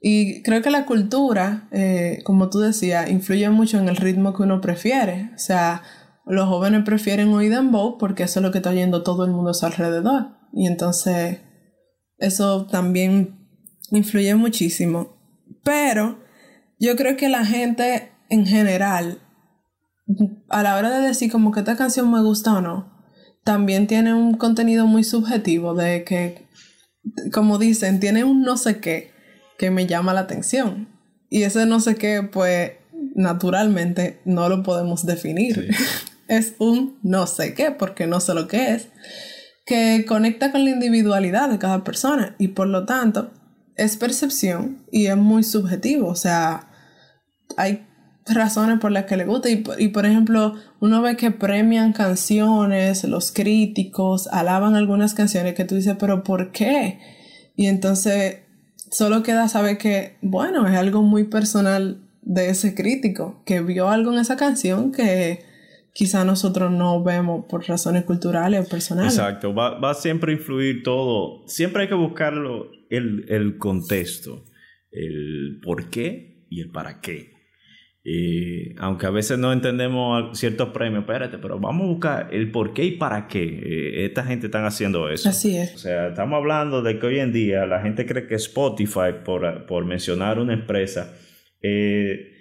Y 0.00 0.42
creo 0.42 0.62
que 0.62 0.70
la 0.70 0.86
cultura, 0.86 1.66
eh, 1.72 2.20
como 2.22 2.48
tú 2.48 2.60
decías, 2.60 3.10
influye 3.10 3.50
mucho 3.50 3.80
en 3.80 3.88
el 3.88 3.96
ritmo 3.96 4.34
que 4.34 4.44
uno 4.44 4.60
prefiere. 4.60 5.30
O 5.34 5.38
sea, 5.38 5.82
los 6.26 6.48
jóvenes 6.48 6.84
prefieren 6.84 7.32
oír 7.32 7.50
dembow 7.50 7.98
porque 7.98 8.22
eso 8.24 8.40
es 8.40 8.42
lo 8.42 8.50
que 8.50 8.58
está 8.58 8.70
oyendo 8.70 9.02
todo 9.02 9.24
el 9.24 9.30
mundo 9.30 9.50
a 9.50 9.54
su 9.54 9.66
alrededor. 9.66 10.36
Y 10.52 10.66
entonces 10.66 11.40
eso 12.18 12.66
también 12.66 13.48
influye 13.90 14.34
muchísimo. 14.34 15.16
Pero 15.62 16.18
yo 16.78 16.96
creo 16.96 17.16
que 17.16 17.28
la 17.28 17.44
gente 17.44 18.12
en 18.30 18.46
general, 18.46 19.20
a 20.48 20.62
la 20.62 20.76
hora 20.76 20.90
de 20.90 21.06
decir 21.06 21.30
como 21.30 21.52
que 21.52 21.60
esta 21.60 21.76
canción 21.76 22.10
me 22.10 22.22
gusta 22.22 22.54
o 22.54 22.60
no, 22.60 22.92
también 23.44 23.86
tiene 23.86 24.14
un 24.14 24.36
contenido 24.36 24.86
muy 24.86 25.04
subjetivo 25.04 25.74
de 25.74 26.04
que, 26.04 26.48
como 27.32 27.58
dicen, 27.58 28.00
tiene 28.00 28.24
un 28.24 28.42
no 28.42 28.56
sé 28.56 28.80
qué 28.80 29.12
que 29.58 29.70
me 29.70 29.86
llama 29.86 30.14
la 30.14 30.20
atención. 30.20 30.88
Y 31.28 31.42
ese 31.42 31.66
no 31.66 31.80
sé 31.80 31.96
qué, 31.96 32.22
pues 32.22 32.72
naturalmente 33.14 34.20
no 34.24 34.48
lo 34.48 34.62
podemos 34.62 35.04
definir. 35.04 35.68
es 36.28 36.54
un 36.58 36.98
no 37.02 37.26
sé 37.26 37.54
qué, 37.54 37.70
porque 37.70 38.06
no 38.06 38.20
sé 38.20 38.34
lo 38.34 38.48
que 38.48 38.74
es, 38.74 38.88
que 39.66 40.04
conecta 40.06 40.52
con 40.52 40.64
la 40.64 40.70
individualidad 40.70 41.48
de 41.48 41.58
cada 41.58 41.84
persona 41.84 42.34
y 42.38 42.48
por 42.48 42.68
lo 42.68 42.84
tanto 42.84 43.30
es 43.76 43.96
percepción 43.96 44.84
y 44.90 45.06
es 45.06 45.16
muy 45.16 45.42
subjetivo. 45.42 46.08
O 46.08 46.16
sea, 46.16 46.68
hay 47.56 47.86
razones 48.26 48.78
por 48.78 48.92
las 48.92 49.04
que 49.04 49.16
le 49.16 49.24
gusta 49.24 49.50
y, 49.50 49.62
y 49.78 49.88
por 49.88 50.06
ejemplo 50.06 50.54
uno 50.80 51.02
ve 51.02 51.16
que 51.16 51.30
premian 51.30 51.92
canciones, 51.92 53.04
los 53.04 53.32
críticos 53.32 54.28
alaban 54.28 54.76
algunas 54.76 55.14
canciones 55.14 55.54
que 55.54 55.64
tú 55.64 55.74
dices, 55.74 55.96
pero 55.98 56.22
¿por 56.24 56.52
qué? 56.52 56.98
Y 57.56 57.66
entonces 57.66 58.38
solo 58.90 59.22
queda 59.22 59.48
saber 59.48 59.78
que, 59.78 60.16
bueno, 60.22 60.66
es 60.68 60.76
algo 60.76 61.02
muy 61.02 61.24
personal 61.24 62.00
de 62.22 62.48
ese 62.48 62.74
crítico, 62.74 63.42
que 63.44 63.60
vio 63.60 63.88
algo 63.88 64.12
en 64.12 64.18
esa 64.18 64.36
canción 64.36 64.92
que 64.92 65.44
quizá 65.94 66.24
nosotros 66.24 66.70
no 66.70 67.02
vemos 67.02 67.46
por 67.48 67.66
razones 67.66 68.02
culturales 68.04 68.66
o 68.66 68.68
personales. 68.68 69.16
Exacto, 69.16 69.54
va, 69.54 69.78
va 69.78 69.94
siempre 69.94 70.32
a 70.32 70.34
influir 70.34 70.82
todo. 70.82 71.46
Siempre 71.46 71.82
hay 71.82 71.88
que 71.88 71.94
buscarlo 71.94 72.70
el, 72.90 73.24
el 73.28 73.56
contexto, 73.56 74.44
el 74.90 75.60
por 75.62 75.88
qué 75.88 76.44
y 76.50 76.60
el 76.60 76.70
para 76.70 77.00
qué. 77.00 77.32
Eh, 78.06 78.74
aunque 78.78 79.06
a 79.06 79.10
veces 79.10 79.38
no 79.38 79.50
entendemos 79.50 80.38
ciertos 80.38 80.70
premios, 80.70 81.04
espérate, 81.04 81.38
pero 81.38 81.58
vamos 81.58 81.84
a 81.84 81.86
buscar 81.86 82.28
el 82.32 82.50
por 82.50 82.74
qué 82.74 82.84
y 82.84 82.90
para 82.98 83.28
qué 83.28 83.42
eh, 83.44 84.04
esta 84.04 84.24
gente 84.24 84.46
está 84.46 84.66
haciendo 84.66 85.08
eso. 85.08 85.28
Así 85.30 85.56
es. 85.56 85.74
O 85.74 85.78
sea, 85.78 86.08
estamos 86.08 86.36
hablando 86.36 86.82
de 86.82 86.98
que 86.98 87.06
hoy 87.06 87.20
en 87.20 87.32
día 87.32 87.64
la 87.64 87.80
gente 87.80 88.04
cree 88.04 88.26
que 88.26 88.34
Spotify, 88.34 89.14
por, 89.24 89.64
por 89.64 89.86
mencionar 89.86 90.38
una 90.38 90.52
empresa, 90.52 91.16
eh, 91.62 92.32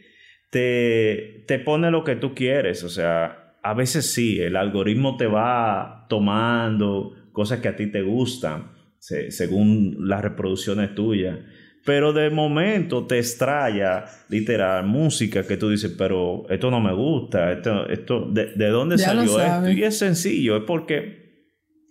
te, 0.50 1.46
te 1.48 1.60
pone 1.60 1.92
lo 1.92 2.04
que 2.04 2.18
tú 2.18 2.36
quieres. 2.36 2.84
O 2.84 2.90
sea, 2.90 3.43
a 3.64 3.74
veces 3.74 4.14
sí, 4.14 4.40
el 4.42 4.58
algoritmo 4.58 5.16
te 5.16 5.26
va 5.26 6.06
tomando 6.10 7.14
cosas 7.32 7.62
que 7.62 7.70
a 7.70 7.76
ti 7.76 7.88
te 7.88 8.02
gustan, 8.02 8.72
según 9.00 9.96
las 10.08 10.22
reproducciones 10.22 10.94
tuyas. 10.94 11.40
Pero 11.86 12.14
de 12.14 12.30
momento 12.30 13.06
te 13.08 13.18
extraña, 13.18 14.06
literal, 14.30 14.86
música 14.86 15.44
que 15.44 15.58
tú 15.58 15.70
dices, 15.70 15.94
pero 15.98 16.46
esto 16.50 16.72
no 16.72 16.80
me 16.80 16.94
gusta, 16.94 17.52
esto, 17.52 17.88
esto 17.90 18.30
¿de, 18.32 18.68
dónde 18.70 18.98
salió 18.98 19.40
esto? 19.40 19.70
Y 19.70 19.84
es 19.84 19.98
sencillo, 19.98 20.58
es 20.58 20.64
porque 20.66 21.24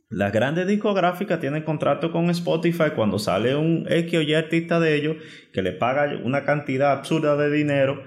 las 0.08 0.30
grandes 0.30 0.66
discográficas 0.66 1.40
tienen 1.40 1.62
contrato 1.62 2.12
con 2.12 2.28
Spotify 2.30 2.90
cuando 2.94 3.18
sale 3.18 3.54
un 3.56 3.86
X 3.88 4.18
o 4.18 4.22
Y 4.22 4.34
artista 4.34 4.78
de 4.78 4.94
ellos 4.94 5.16
que 5.54 5.62
le 5.62 5.72
paga 5.72 6.18
una 6.22 6.44
cantidad 6.44 6.92
absurda 6.92 7.36
de 7.36 7.50
dinero 7.50 8.02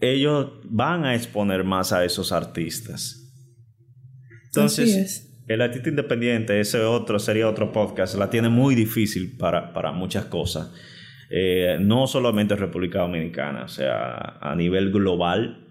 ellos 0.00 0.52
van 0.64 1.04
a 1.04 1.14
exponer 1.14 1.64
más 1.64 1.92
a 1.92 2.04
esos 2.04 2.32
artistas. 2.32 3.16
Entonces, 4.46 5.42
el 5.46 5.60
artista 5.60 5.88
independiente, 5.88 6.60
ese 6.60 6.80
otro 6.80 7.18
sería 7.18 7.48
otro 7.48 7.72
podcast, 7.72 8.16
la 8.16 8.30
tiene 8.30 8.48
muy 8.48 8.74
difícil 8.74 9.36
para, 9.36 9.72
para 9.72 9.92
muchas 9.92 10.26
cosas. 10.26 10.72
Eh, 11.30 11.78
no 11.80 12.06
solamente 12.06 12.54
en 12.54 12.60
República 12.60 13.00
Dominicana, 13.00 13.64
o 13.64 13.68
sea, 13.68 14.38
a 14.40 14.54
nivel 14.56 14.90
global, 14.90 15.68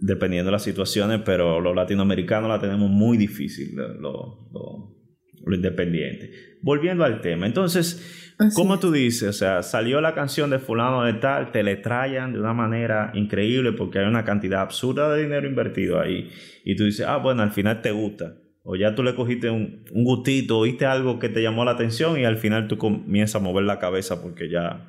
dependiendo 0.00 0.48
de 0.48 0.52
las 0.52 0.64
situaciones, 0.64 1.20
pero 1.24 1.60
los 1.60 1.74
latinoamericanos 1.74 2.48
la 2.48 2.60
tenemos 2.60 2.90
muy 2.90 3.16
difícil, 3.16 3.74
lo, 3.74 4.48
lo 4.52 5.01
independiente. 5.46 6.30
Volviendo 6.62 7.04
al 7.04 7.20
tema, 7.20 7.46
entonces, 7.46 8.34
como 8.54 8.78
tú 8.78 8.92
dices, 8.92 9.28
o 9.28 9.32
sea, 9.32 9.62
salió 9.62 10.00
la 10.00 10.14
canción 10.14 10.50
de 10.50 10.58
fulano 10.58 11.04
de 11.04 11.14
tal, 11.14 11.52
te 11.52 11.62
le 11.62 11.76
trayan 11.76 12.32
de 12.32 12.40
una 12.40 12.52
manera 12.52 13.10
increíble 13.14 13.72
porque 13.72 13.98
hay 13.98 14.06
una 14.06 14.24
cantidad 14.24 14.62
absurda 14.62 15.12
de 15.12 15.22
dinero 15.22 15.48
invertido 15.48 16.00
ahí. 16.00 16.30
Y 16.64 16.76
tú 16.76 16.84
dices, 16.84 17.06
ah, 17.06 17.16
bueno, 17.16 17.42
al 17.42 17.50
final 17.50 17.82
te 17.82 17.90
gusta. 17.90 18.36
O 18.64 18.76
ya 18.76 18.94
tú 18.94 19.02
le 19.02 19.14
cogiste 19.14 19.50
un, 19.50 19.84
un 19.92 20.04
gustito, 20.04 20.58
oíste 20.58 20.86
algo 20.86 21.18
que 21.18 21.28
te 21.28 21.42
llamó 21.42 21.64
la 21.64 21.72
atención 21.72 22.18
y 22.18 22.24
al 22.24 22.36
final 22.36 22.68
tú 22.68 22.78
comienzas 22.78 23.40
a 23.40 23.44
mover 23.44 23.64
la 23.64 23.78
cabeza 23.78 24.22
porque 24.22 24.48
ya... 24.48 24.88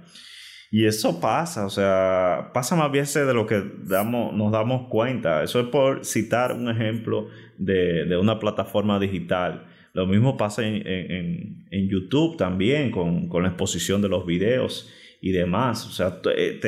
Y 0.70 0.86
eso 0.88 1.22
pasa, 1.22 1.68
o 1.68 1.70
sea, 1.70 2.50
pasa 2.52 2.76
más 2.76 2.92
veces 2.92 3.28
de 3.28 3.34
lo 3.36 3.46
que 3.46 3.64
damos, 3.84 4.34
nos 4.34 4.52
damos 4.52 4.88
cuenta. 4.90 5.44
Eso 5.44 5.60
es 5.60 5.68
por 5.68 6.04
citar 6.04 6.54
un 6.54 6.68
ejemplo 6.68 7.28
de, 7.60 8.06
de 8.06 8.18
una 8.18 8.40
plataforma 8.40 9.00
digital. 9.00 9.68
Lo 9.94 10.08
mismo 10.08 10.38
pasa 10.38 10.64
en, 10.66 11.88
YouTube 11.88 12.36
también, 12.36 12.90
con, 12.90 13.30
la 13.32 13.50
exposición 13.50 14.02
de 14.02 14.10
los 14.10 14.26
videos 14.26 14.90
y 15.22 15.32
demás. 15.32 15.86
O 15.86 15.92
sea, 15.92 16.20
eh, 16.36 16.60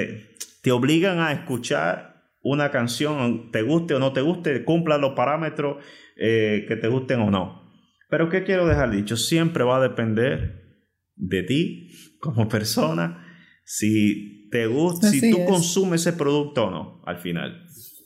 te, 0.61 0.71
obligan 0.71 1.19
a 1.19 1.31
escuchar 1.31 2.23
una 2.41 2.69
canción, 2.69 3.51
te 3.51 3.63
guste 3.63 3.95
o 3.95 3.99
no 3.99 4.13
te 4.13 4.21
guste, 4.21 4.63
cumpla 4.63 4.99
los 4.99 5.13
parámetros 5.13 5.83
eh, 6.17 6.65
que 6.67 6.75
te 6.75 6.87
gusten 6.87 7.19
o 7.21 7.31
no. 7.31 7.73
Pero 8.09 8.29
¿qué 8.29 8.43
quiero 8.43 8.67
dejar 8.67 8.91
dicho? 8.91 9.17
Siempre 9.17 9.63
va 9.63 9.77
a 9.77 9.87
depender 9.87 10.79
de 11.15 11.41
ti 11.41 11.89
como 12.19 12.47
persona 12.49 13.25
si 13.65 14.49
te 14.51 14.67
gusta, 14.67 15.09
si 15.09 15.31
tú 15.31 15.43
consumes 15.45 16.01
ese 16.01 16.13
producto 16.13 16.65
o 16.65 16.71
no 16.71 17.01
al 17.05 17.17
final. 17.17 17.65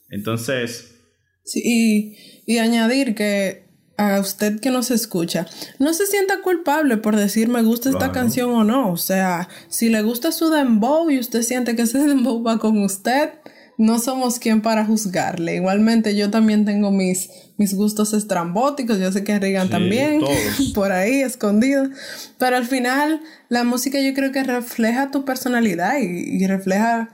Entonces... 0.09 0.95
Sí, 1.43 2.15
y 2.45 2.57
añadir 2.59 3.15
que 3.15 3.68
a 3.99 4.17
usted 4.17 4.61
que 4.61 4.71
nos 4.71 4.91
escucha, 4.91 5.45
no 5.77 5.93
se 5.93 6.05
sienta 6.05 6.41
culpable 6.41 6.95
por 6.95 7.17
decir 7.17 7.49
me 7.49 7.61
gusta 7.63 7.89
esta 7.89 8.13
canción 8.13 8.49
o 8.51 8.63
no. 8.63 8.93
O 8.93 8.97
sea, 8.97 9.49
si 9.67 9.89
le 9.89 10.01
gusta 10.01 10.31
su 10.31 10.49
dembow 10.49 11.09
y 11.09 11.19
usted 11.19 11.41
siente 11.41 11.75
que 11.75 11.81
ese 11.81 11.99
dembow 12.07 12.41
va 12.41 12.59
con 12.59 12.81
usted, 12.81 13.31
no 13.77 13.99
somos 13.99 14.39
quien 14.39 14.61
para 14.61 14.85
juzgarle. 14.85 15.55
Igualmente 15.55 16.15
yo 16.15 16.29
también 16.29 16.63
tengo 16.63 16.91
mis, 16.91 17.29
mis 17.57 17.73
gustos 17.73 18.13
estrambóticos, 18.13 18.99
yo 18.99 19.11
sé 19.11 19.25
que 19.25 19.37
Regan 19.37 19.69
también, 19.69 20.21
por 20.73 20.93
ahí 20.93 21.21
escondido, 21.21 21.89
pero 22.37 22.55
al 22.55 22.65
final 22.65 23.19
la 23.49 23.65
música 23.65 23.99
yo 23.99 24.13
creo 24.13 24.31
que 24.31 24.43
refleja 24.43 25.11
tu 25.11 25.25
personalidad 25.25 25.97
y, 25.99 26.47
refleja 26.47 27.09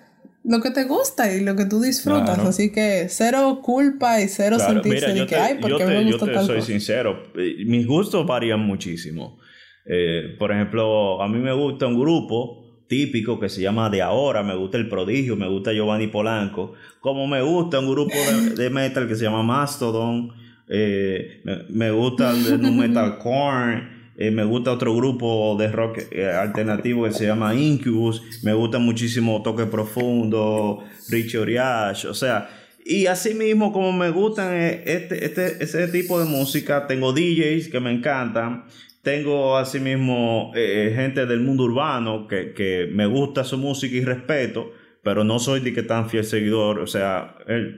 lo 0.47 0.62
que 0.62 0.69
te 0.69 0.84
gusta 0.84 1.34
y 1.34 1.43
lo 1.43 1.55
que 1.55 1.65
tú 1.65 1.81
disfrutas, 1.81 2.38
así 2.39 2.71
que 2.71 3.08
cero 3.10 3.62
culpa 3.63 4.21
y 4.21 4.27
cero 4.27 4.60
sentirse 4.60 5.13
de 5.13 5.25
que, 5.25 5.36
hay 5.36 5.55
porque 5.60 5.86
me 5.86 6.03
gusta 6.03 6.27
Yo 6.27 6.39
te 6.39 6.45
soy 6.45 6.62
sincero, 6.62 7.23
eh, 7.36 7.63
mis 7.65 7.88
gustos 7.88 8.25
varían 8.25 8.60
muchísimo. 8.60 9.39
Eh, 9.88 10.36
por 10.38 10.51
ejemplo, 10.51 11.21
a 11.21 11.27
mí 11.27 11.39
me 11.39 11.53
gusta 11.53 11.88
un 11.88 11.99
grupo 11.99 12.65
típico 12.88 13.39
que 13.39 13.49
se 13.49 13.62
llama 13.62 13.89
De 13.89 14.01
Ahora, 14.01 14.43
me 14.43 14.55
gusta 14.55 14.77
El 14.77 14.88
Prodigio, 14.88 15.36
me 15.36 15.49
gusta 15.49 15.73
Giovanni 15.73 16.08
Polanco, 16.08 16.73
como 16.99 17.27
me 17.27 17.41
gusta 17.41 17.79
un 17.79 17.89
grupo 17.89 18.15
de, 18.55 18.69
metal 18.69 19.08
que 19.08 19.15
se 19.15 19.23
llama 19.23 19.41
Mastodon, 19.41 20.31
eh, 20.67 21.41
me, 21.69 21.91
gusta 21.91 22.31
el 22.31 22.62
nu 22.62 22.71
metal 22.71 23.17
corn, 23.17 23.94
eh, 24.17 24.32
me 24.32 24.43
gusta 24.43 24.71
otro 24.71 24.95
grupo 24.95 25.56
de 25.60 25.67
rock 25.67 25.99
eh, 26.12 26.25
alternativo 26.30 27.06
que 27.06 27.12
se 27.12 27.25
llama 27.25 27.54
Incubus, 27.54 28.21
me 28.43 28.54
gusta 28.54 28.80
muchísimo 28.80 29.41
Toque 29.41 29.65
Profundo, 29.65 30.84
Richie 31.10 31.39
Oriach, 31.39 32.06
o 32.06 32.13
sea, 32.13 32.49
y 32.86 33.08
así 33.08 33.34
mismo 33.34 33.73
como 33.73 33.91
me 33.91 34.12
gustan 34.12 34.54
este, 34.54 35.25
este, 35.25 35.63
ese 35.63 35.88
tipo 35.88 36.19
de 36.19 36.25
música, 36.25 36.86
tengo 36.88 37.13
DJs 37.13 37.69
que 37.69 37.80
me 37.80 37.91
encantan, 37.91 38.65
tengo 39.06 39.56
asimismo 39.56 40.51
eh, 40.56 40.91
gente 40.95 41.28
del 41.28 41.39
mundo 41.39 41.65
urbano 41.65 42.28
que, 42.28 42.89
me 42.91 43.06
gusta 43.06 43.43
su 43.43 43.56
música 43.56 43.95
y 43.95 44.04
respeto, 44.04 44.73
pero 45.04 45.23
no 45.23 45.38
soy 45.38 45.60
de 45.60 45.73
que 45.73 45.84
tan 45.84 46.10
fiel 46.10 46.25
seguidor. 46.25 46.80
O 46.80 46.88
sea, 46.88 47.36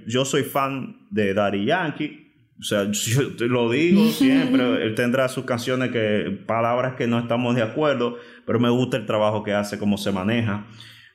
yo 0.08 0.23
soy 0.23 0.43
fan 0.43 1.06
de 1.10 1.34
Daddy 1.34 1.65
Yankee. 1.65 2.26
O 2.60 2.63
sea, 2.63 2.89
yo 2.91 3.36
te 3.36 3.48
lo 3.48 3.70
digo 3.70 4.08
siempre. 4.10 4.84
él 4.84 4.96
tendrá 4.96 5.28
sus 5.30 5.46
canciones 5.46 5.91
que, 5.91 6.43
palabras 6.46 6.96
que 6.96 7.08
no 7.08 7.20
estamos 7.20 7.56
de 7.56 7.62
acuerdo, 7.62 8.17
pero 8.46 8.60
me 8.60 8.70
gusta 8.70 8.98
el 8.98 9.06
trabajo 9.06 9.43
que 9.43 9.54
hace, 9.54 9.78
cómo 9.78 9.98
se 9.98 10.12
maneja. 10.12 10.67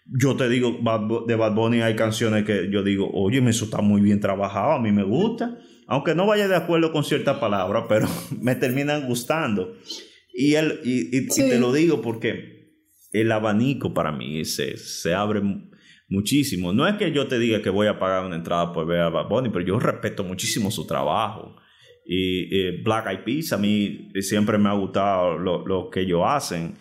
Yo 0.05 0.37
te 0.37 0.49
digo, 0.49 0.79
de 1.27 1.37
Bad 1.37 1.55
Bunny 1.55 1.81
hay 1.81 1.95
canciones 1.95 2.45
que 2.45 2.69
yo 2.71 2.83
digo, 2.83 3.09
oye, 3.13 3.39
eso 3.49 3.67
está 3.67 3.81
muy 3.81 4.01
bien 4.01 4.21
trabajado, 4.21 4.73
a 4.73 4.81
mí 4.81 4.91
me 4.91 5.05
gusta 5.05 5.59
aunque 5.93 6.15
no 6.15 6.27
vaya 6.27 6.49
de 6.49 6.57
acuerdo 6.57 6.91
con 6.91 7.05
ciertas 7.05 7.39
palabras, 7.39 7.85
pero 7.89 8.09
me 8.41 8.55
terminan 8.55 9.07
gustando. 9.07 9.77
Y, 10.33 10.55
él, 10.55 10.81
y, 10.85 11.29
te 11.29 11.59
lo 11.59 11.71
digo 11.73 12.01
porque 12.01 12.81
el 13.13 13.31
abanico 13.31 13.93
para 13.93 14.11
mí 14.11 14.45
se, 14.47 14.79
se 14.79 15.13
abre 15.13 15.43
muchísimo. 16.13 16.73
No 16.73 16.87
es 16.87 16.97
que 16.97 17.11
yo 17.13 17.27
te 17.27 17.39
diga 17.39 17.63
que 17.63 17.71
voy 17.71 17.87
a 17.87 17.99
pagar 17.99 18.25
una 18.25 18.37
entrada 18.37 18.73
por 18.73 18.87
ver 18.87 19.01
a 19.01 19.09
Bad 19.09 19.29
Bunny, 19.29 19.49
pero 19.49 19.65
yo 19.65 19.79
respeto 19.79 20.23
muchísimo 20.23 20.71
su 20.71 20.87
trabajo. 20.87 21.57
Y 22.05 22.83
Black 22.83 23.07
Eyed 23.09 23.25
Peas 23.25 23.53
a 23.53 23.59
mí 23.59 24.11
siempre 24.21 24.59
me 24.59 24.69
ha 24.69 24.73
gustado 24.73 25.39
lo, 25.39 25.91
que 25.91 26.01
ellos 26.01 26.23
hacen. 26.25 26.75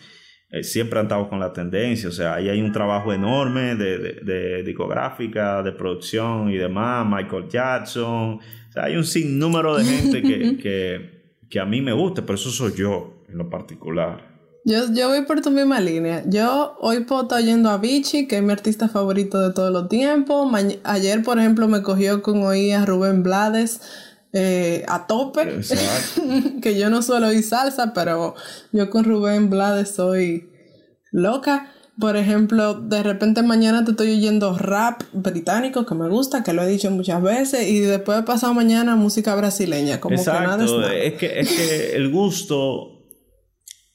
Eh, 0.49 0.63
siempre 0.63 0.99
han 0.99 1.05
estado 1.05 1.29
con 1.29 1.39
la 1.39 1.53
tendencia. 1.53 2.09
O 2.09 2.11
sea, 2.11 2.35
ahí 2.35 2.49
hay 2.49 2.61
un 2.61 2.71
trabajo 2.71 3.13
enorme 3.13 3.75
de, 3.75 4.19
de 4.21 4.63
discográfica, 4.63 5.63
de 5.63 5.71
producción 5.71 6.49
y 6.49 6.57
demás. 6.57 7.07
Michael 7.07 7.47
Jackson, 7.47 8.39
hay 8.75 8.95
un 8.95 9.05
sinnúmero 9.05 9.77
de 9.77 9.85
gente 9.85 10.21
que, 10.57 11.37
que, 11.49 11.59
a 11.59 11.65
mí 11.65 11.81
me 11.81 11.93
gusta, 11.93 12.21
pero 12.21 12.35
eso 12.35 12.49
soy 12.49 12.73
yo 12.75 13.23
en 13.29 13.37
lo 13.37 13.49
particular. 13.49 14.30
Yo, 14.63 14.93
yo 14.93 15.09
voy 15.09 15.23
por 15.23 15.41
tu 15.41 15.49
misma 15.49 15.79
línea. 15.79 16.23
Yo 16.27 16.77
hoy 16.79 17.01
puedo 17.01 17.23
estar 17.23 17.41
yendo 17.43 17.69
a 17.69 17.77
Vichy, 17.77 18.27
que 18.27 18.37
es 18.37 18.43
mi 18.43 18.51
artista 18.51 18.87
favorito 18.87 19.39
de 19.41 19.53
todos 19.53 19.71
los 19.71 19.89
tiempos. 19.89 20.51
ayer, 20.83 21.23
por 21.23 21.39
ejemplo, 21.39 21.67
me 21.67 21.81
cogió 21.81 22.21
con 22.21 22.43
oír 22.43 22.75
a 22.75 22.85
Rubén 22.85 23.23
Blades 23.23 23.81
eh, 24.33 24.85
a 24.87 25.07
tope. 25.07 25.61
que 26.61 26.77
yo 26.77 26.89
no 26.89 27.01
suelo 27.01 27.27
oír 27.27 27.43
salsa, 27.43 27.93
pero 27.93 28.35
yo 28.71 28.89
con 28.89 29.03
Rubén 29.03 29.49
Blades 29.49 29.95
soy 29.95 30.49
loca. 31.11 31.73
Por 31.99 32.15
ejemplo, 32.15 32.75
de 32.75 33.03
repente 33.03 33.43
mañana 33.43 33.83
te 33.83 33.91
estoy 33.91 34.11
oyendo 34.13 34.57
rap 34.57 35.01
británico 35.11 35.85
que 35.85 35.95
me 35.95 36.07
gusta, 36.07 36.43
que 36.43 36.53
lo 36.53 36.63
he 36.63 36.67
dicho 36.67 36.89
muchas 36.89 37.21
veces, 37.21 37.67
y 37.67 37.79
después 37.79 38.17
de 38.17 38.23
pasado 38.23 38.53
mañana 38.53 38.95
música 38.95 39.35
brasileña, 39.35 39.99
como 39.99 40.15
que 40.15 40.25
nada 40.25 40.63
es, 40.63 40.71
nada. 40.71 40.95
es 40.95 41.13
que 41.15 41.39
Es 41.39 41.49
que 41.49 41.95
el 41.95 42.09
gusto 42.09 43.00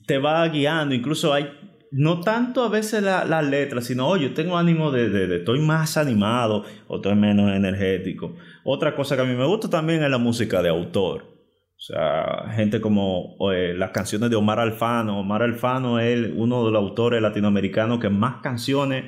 te 0.06 0.18
va 0.18 0.46
guiando, 0.48 0.94
incluso 0.94 1.32
hay 1.32 1.50
no 1.92 2.20
tanto 2.20 2.62
a 2.62 2.68
veces 2.68 3.02
las 3.02 3.46
letras, 3.46 3.86
sino, 3.86 4.08
oye, 4.08 4.30
tengo 4.30 4.58
ánimo 4.58 4.90
de, 4.90 5.08
de, 5.08 5.36
estoy 5.36 5.60
más 5.60 5.96
animado 5.96 6.64
o 6.88 6.96
estoy 6.96 7.14
menos 7.14 7.52
energético. 7.52 8.36
Otra 8.64 8.94
cosa 8.94 9.16
que 9.16 9.22
a 9.22 9.24
mí 9.24 9.34
me 9.34 9.46
gusta 9.46 9.70
también 9.70 10.02
es 10.02 10.10
la 10.10 10.18
música 10.18 10.62
de 10.62 10.68
autor. 10.68 11.36
O 11.76 11.78
sea, 11.78 12.52
gente 12.54 12.80
como 12.80 13.36
las 13.50 13.90
canciones 13.90 14.30
de 14.30 14.36
Omar 14.36 14.58
Alfano. 14.58 15.20
Omar 15.20 15.42
Alfano 15.42 16.00
es 16.00 16.30
uno 16.34 16.64
de 16.64 16.72
los 16.72 16.82
autores 16.82 17.22
latinoamericanos 17.22 18.00
que 18.00 18.08
más 18.08 18.42
canciones 18.42 19.04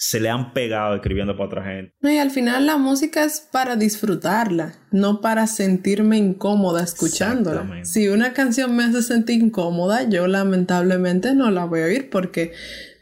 se 0.00 0.20
le 0.20 0.28
han 0.30 0.52
pegado 0.52 0.94
escribiendo 0.94 1.36
para 1.36 1.46
otra 1.46 1.64
gente. 1.64 1.92
y 2.02 2.18
al 2.18 2.30
final 2.30 2.66
la 2.66 2.76
música 2.76 3.24
es 3.24 3.40
para 3.40 3.74
disfrutarla, 3.74 4.76
no 4.92 5.20
para 5.20 5.48
sentirme 5.48 6.16
incómoda 6.16 6.84
escuchándola. 6.84 7.84
Si 7.84 8.06
una 8.06 8.32
canción 8.32 8.76
me 8.76 8.84
hace 8.84 9.02
sentir 9.02 9.42
incómoda, 9.42 10.08
yo 10.08 10.28
lamentablemente 10.28 11.34
no 11.34 11.50
la 11.50 11.64
voy 11.64 11.80
a 11.80 11.84
oír 11.86 12.10
porque 12.10 12.52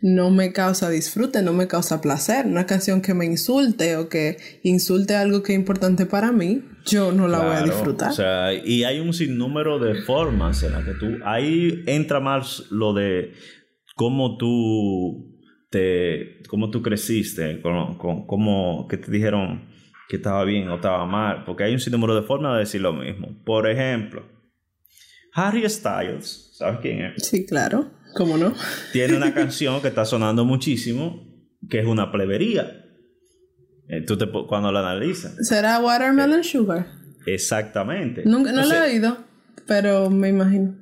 no 0.00 0.30
me 0.30 0.54
causa 0.54 0.88
disfrute, 0.88 1.42
no 1.42 1.52
me 1.52 1.68
causa 1.68 2.00
placer. 2.00 2.46
Una 2.46 2.64
canción 2.64 3.02
que 3.02 3.12
me 3.12 3.26
insulte 3.26 3.96
o 3.96 4.08
que 4.08 4.38
insulte 4.62 5.16
algo 5.16 5.42
que 5.42 5.52
es 5.52 5.58
importante 5.58 6.06
para 6.06 6.32
mí, 6.32 6.64
yo 6.86 7.12
no 7.12 7.28
la 7.28 7.40
voy 7.40 7.56
a 7.56 7.62
disfrutar. 7.62 8.12
O 8.12 8.14
sea, 8.14 8.54
y 8.54 8.84
hay 8.84 9.00
un 9.00 9.12
sinnúmero 9.12 9.78
de 9.78 9.96
formas 9.96 10.62
en 10.62 10.72
las 10.72 10.84
que 10.86 10.92
tú. 10.92 11.08
Ahí 11.26 11.82
entra 11.86 12.20
más 12.20 12.64
lo 12.70 12.94
de 12.94 13.32
cómo 13.96 14.38
tú 14.38 15.35
te. 15.76 16.42
cómo 16.48 16.70
tú 16.70 16.82
creciste, 16.82 17.60
con, 17.60 17.96
cómo 18.26 18.86
que 18.88 18.96
te 18.96 19.10
dijeron 19.10 19.68
que 20.08 20.16
estaba 20.16 20.44
bien 20.44 20.68
o 20.68 20.76
estaba 20.76 21.04
mal. 21.06 21.44
Porque 21.44 21.64
hay 21.64 21.72
un 21.72 21.80
sinnúmero 21.80 22.14
de 22.14 22.22
formas 22.22 22.54
de 22.54 22.60
decir 22.60 22.80
lo 22.80 22.92
mismo. 22.92 23.42
Por 23.44 23.68
ejemplo, 23.68 24.24
Harry 25.32 25.68
Styles, 25.68 26.52
¿sabes 26.54 26.80
quién 26.80 27.02
es? 27.02 27.26
Sí, 27.26 27.44
claro. 27.46 27.90
¿Cómo 28.14 28.38
no? 28.38 28.54
Tiene 28.92 29.16
una 29.16 29.34
canción 29.34 29.80
que 29.82 29.88
está 29.88 30.04
sonando 30.04 30.44
muchísimo, 30.44 31.22
que 31.68 31.80
es 31.80 31.86
una 31.86 32.10
plebería. 32.10 32.84
Eh, 33.88 34.00
tú 34.00 34.16
te, 34.16 34.26
cuando 34.48 34.72
la 34.72 34.80
analizas. 34.80 35.36
¿Será 35.46 35.78
Watermelon 35.78 36.42
Sugar? 36.42 36.86
Exactamente. 37.26 38.22
Nunca, 38.24 38.52
no 38.52 38.64
lo 38.64 38.74
he 38.74 38.80
oído, 38.80 39.18
pero 39.66 40.10
me 40.10 40.28
imagino. 40.28 40.74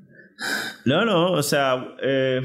No, 0.85 1.05
no, 1.05 1.33
o 1.33 1.43
sea, 1.43 1.97
eh, 2.03 2.43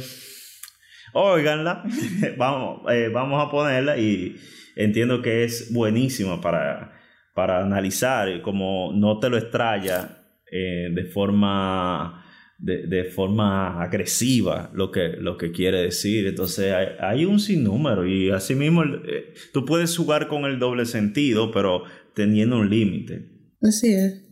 óiganla, 1.14 1.84
vamos, 2.38 2.82
eh, 2.92 3.10
vamos 3.14 3.46
a 3.46 3.50
ponerla 3.50 3.98
y 3.98 4.36
entiendo 4.76 5.22
que 5.22 5.44
es 5.44 5.74
buenísima 5.74 6.42
para, 6.42 6.94
para 7.34 7.64
analizar, 7.64 8.42
como 8.42 8.92
no 8.94 9.20
te 9.20 9.30
lo 9.30 9.38
extraya 9.38 10.16
de 10.52 11.06
forma 11.14 12.26
de, 12.60 13.06
forma 13.06 13.82
agresiva 13.82 14.70
lo 14.74 14.92
que, 14.92 15.10
lo 15.18 15.38
que 15.38 15.52
quiere 15.52 15.82
decir. 15.82 16.28
Entonces 16.28 16.74
hay, 17.00 17.26
un 17.26 17.40
sinnúmero 17.40 18.06
y 18.06 18.30
asimismo 18.30 18.84
eh, 18.84 19.34
tú 19.54 19.66
puedes 19.66 19.96
jugar 19.96 20.28
con 20.28 20.46
el 20.46 20.60
doble 20.60 20.86
sentido, 20.86 21.52
pero 21.52 21.84
teniendo 22.14 22.58
un 22.60 22.70
límite. 22.70 23.30
Así 23.62 23.94
es. 23.94 24.26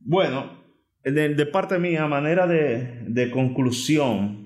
Bueno, 0.00 0.62
de, 1.04 1.46
parte 1.46 1.78
mía, 1.78 2.06
manera 2.06 2.46
de, 2.46 3.04
de 3.06 3.30
conclusión, 3.30 4.39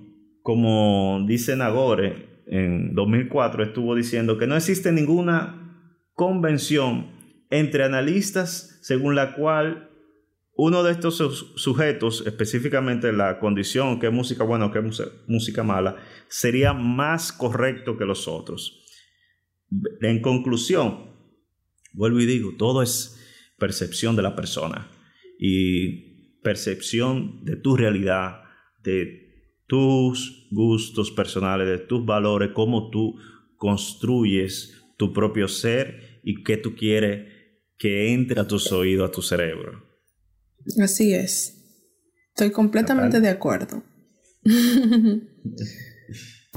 como 0.45 1.25
dice 1.27 1.57
Nagore 1.57 2.43
en 2.47 2.95
2004, 2.95 3.65
estuvo 3.65 3.95
diciendo 3.95 4.37
que 4.37 4.47
no 4.47 4.55
existe 4.55 4.93
ninguna 4.93 5.89
convención 6.13 7.07
entre 7.49 7.83
analistas 7.83 8.79
según 8.83 9.15
la 9.15 9.37
cual 9.37 9.89
uno 10.55 10.83
de 10.83 10.93
estos 10.93 11.17
sujetos, 11.57 12.25
específicamente 12.27 13.11
la 13.15 13.39
condición 13.39 13.99
que 13.99 14.09
es 14.09 14.13
música 14.13 14.45
buena 14.45 14.67
o 14.67 14.71
que 14.71 14.81
es 14.81 15.03
música 15.27 15.63
mala, 15.63 15.97
sería 16.29 16.75
más 16.75 17.33
correcto 17.33 17.97
que 17.97 18.05
los 18.05 18.29
otros. 18.29 18.85
En 20.03 20.21
conclusión, 20.21 21.07
vuelvo 21.95 22.21
y 22.21 22.27
digo, 22.27 22.53
todo 22.59 22.83
es 22.83 23.19
percepción 23.59 24.15
de 24.15 24.23
la 24.23 24.37
persona 24.37 24.91
y 25.39 26.41
percepción 26.43 27.47
de 27.47 27.57
tu 27.57 27.79
realidad, 27.79 28.43
de 28.83 29.24
tus 29.67 30.49
gustos 30.51 31.11
personales, 31.11 31.67
de 31.67 31.79
tus 31.79 32.05
valores, 32.05 32.51
cómo 32.55 32.91
tú 32.91 33.17
construyes 33.57 34.83
tu 34.97 35.13
propio 35.13 35.49
ser 35.49 36.21
y 36.23 36.43
qué 36.43 36.57
tú 36.57 36.75
quieres 36.75 37.33
que 37.79 38.13
entre 38.13 38.41
a 38.41 38.47
tus 38.47 38.71
oídos, 38.73 39.09
a 39.09 39.13
tu 39.13 39.23
cerebro. 39.23 39.83
Así 40.83 41.13
es. 41.13 41.61
Estoy 42.29 42.51
completamente 42.51 43.21
de 43.21 43.29
acuerdo. 43.29 43.83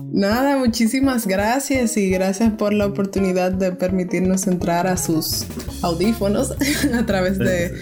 Nada, 0.03 0.57
muchísimas 0.57 1.25
gracias 1.25 1.97
y 1.97 2.09
gracias 2.09 2.53
por 2.53 2.71
la 2.71 2.85
oportunidad 2.85 3.51
de 3.51 3.71
permitirnos 3.71 4.45
entrar 4.45 4.85
a 4.85 4.95
sus 4.95 5.45
audífonos 5.81 6.53
a 6.93 7.05
través 7.05 7.39
de 7.39 7.73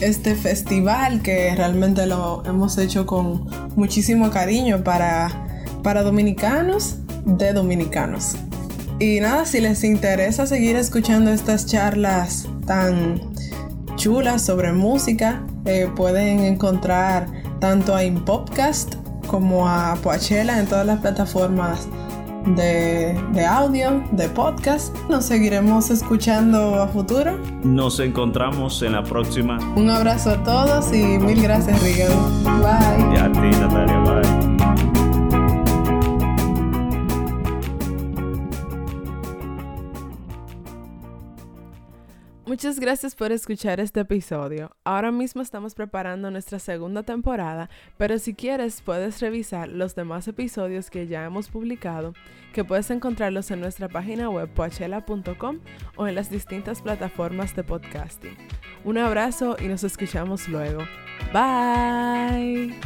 este 0.00 0.34
festival 0.36 1.22
que 1.22 1.54
realmente 1.56 2.06
lo 2.06 2.44
hemos 2.46 2.78
hecho 2.78 3.06
con 3.06 3.48
muchísimo 3.76 4.30
cariño 4.30 4.84
para, 4.84 5.64
para 5.82 6.02
dominicanos 6.02 6.98
de 7.24 7.52
dominicanos. 7.52 8.36
Y 9.00 9.18
nada, 9.18 9.44
si 9.44 9.60
les 9.60 9.82
interesa 9.82 10.46
seguir 10.46 10.76
escuchando 10.76 11.32
estas 11.32 11.66
charlas 11.66 12.46
tan 12.66 13.20
chulas 13.96 14.42
sobre 14.42 14.72
música, 14.72 15.44
eh, 15.64 15.88
pueden 15.96 16.40
encontrar 16.40 17.26
tanto 17.58 17.94
a 17.94 18.04
Impopcast 18.04 18.94
como 19.26 19.68
a 19.68 19.96
Poachella 20.02 20.58
en 20.58 20.66
todas 20.66 20.86
las 20.86 21.00
plataformas 21.00 21.88
de, 22.46 23.18
de, 23.32 23.44
audio, 23.44 24.02
de 24.12 24.28
podcast. 24.28 24.94
Nos 25.08 25.24
seguiremos 25.26 25.90
escuchando 25.90 26.82
a 26.82 26.88
futuro. 26.88 27.38
Nos 27.62 28.00
encontramos 28.00 28.82
en 28.82 28.92
la 28.92 29.02
próxima. 29.02 29.58
Un 29.76 29.90
abrazo 29.90 30.30
a 30.30 30.42
todos 30.42 30.92
y 30.92 31.18
mil 31.18 31.42
gracias, 31.42 31.82
Rigan. 31.82 32.10
Bye. 32.44 33.14
Y 33.14 33.18
a 33.18 33.32
ti, 33.32 33.58
Natalia. 33.60 33.98
Bye. 34.00 34.23
Muchas 42.54 42.78
gracias 42.78 43.16
por 43.16 43.32
escuchar 43.32 43.80
este 43.80 43.98
episodio. 43.98 44.70
Ahora 44.84 45.10
mismo 45.10 45.42
estamos 45.42 45.74
preparando 45.74 46.30
nuestra 46.30 46.60
segunda 46.60 47.02
temporada, 47.02 47.68
pero 47.98 48.16
si 48.20 48.32
quieres 48.32 48.80
puedes 48.80 49.20
revisar 49.20 49.68
los 49.68 49.96
demás 49.96 50.28
episodios 50.28 50.88
que 50.88 51.08
ya 51.08 51.24
hemos 51.24 51.48
publicado, 51.48 52.14
que 52.52 52.62
puedes 52.62 52.92
encontrarlos 52.92 53.50
en 53.50 53.58
nuestra 53.58 53.88
página 53.88 54.30
web 54.30 54.48
poachela.com 54.50 55.58
o 55.96 56.06
en 56.06 56.14
las 56.14 56.30
distintas 56.30 56.80
plataformas 56.80 57.56
de 57.56 57.64
podcasting. 57.64 58.36
Un 58.84 58.98
abrazo 58.98 59.56
y 59.58 59.66
nos 59.66 59.82
escuchamos 59.82 60.46
luego. 60.46 60.84
Bye. 61.32 62.78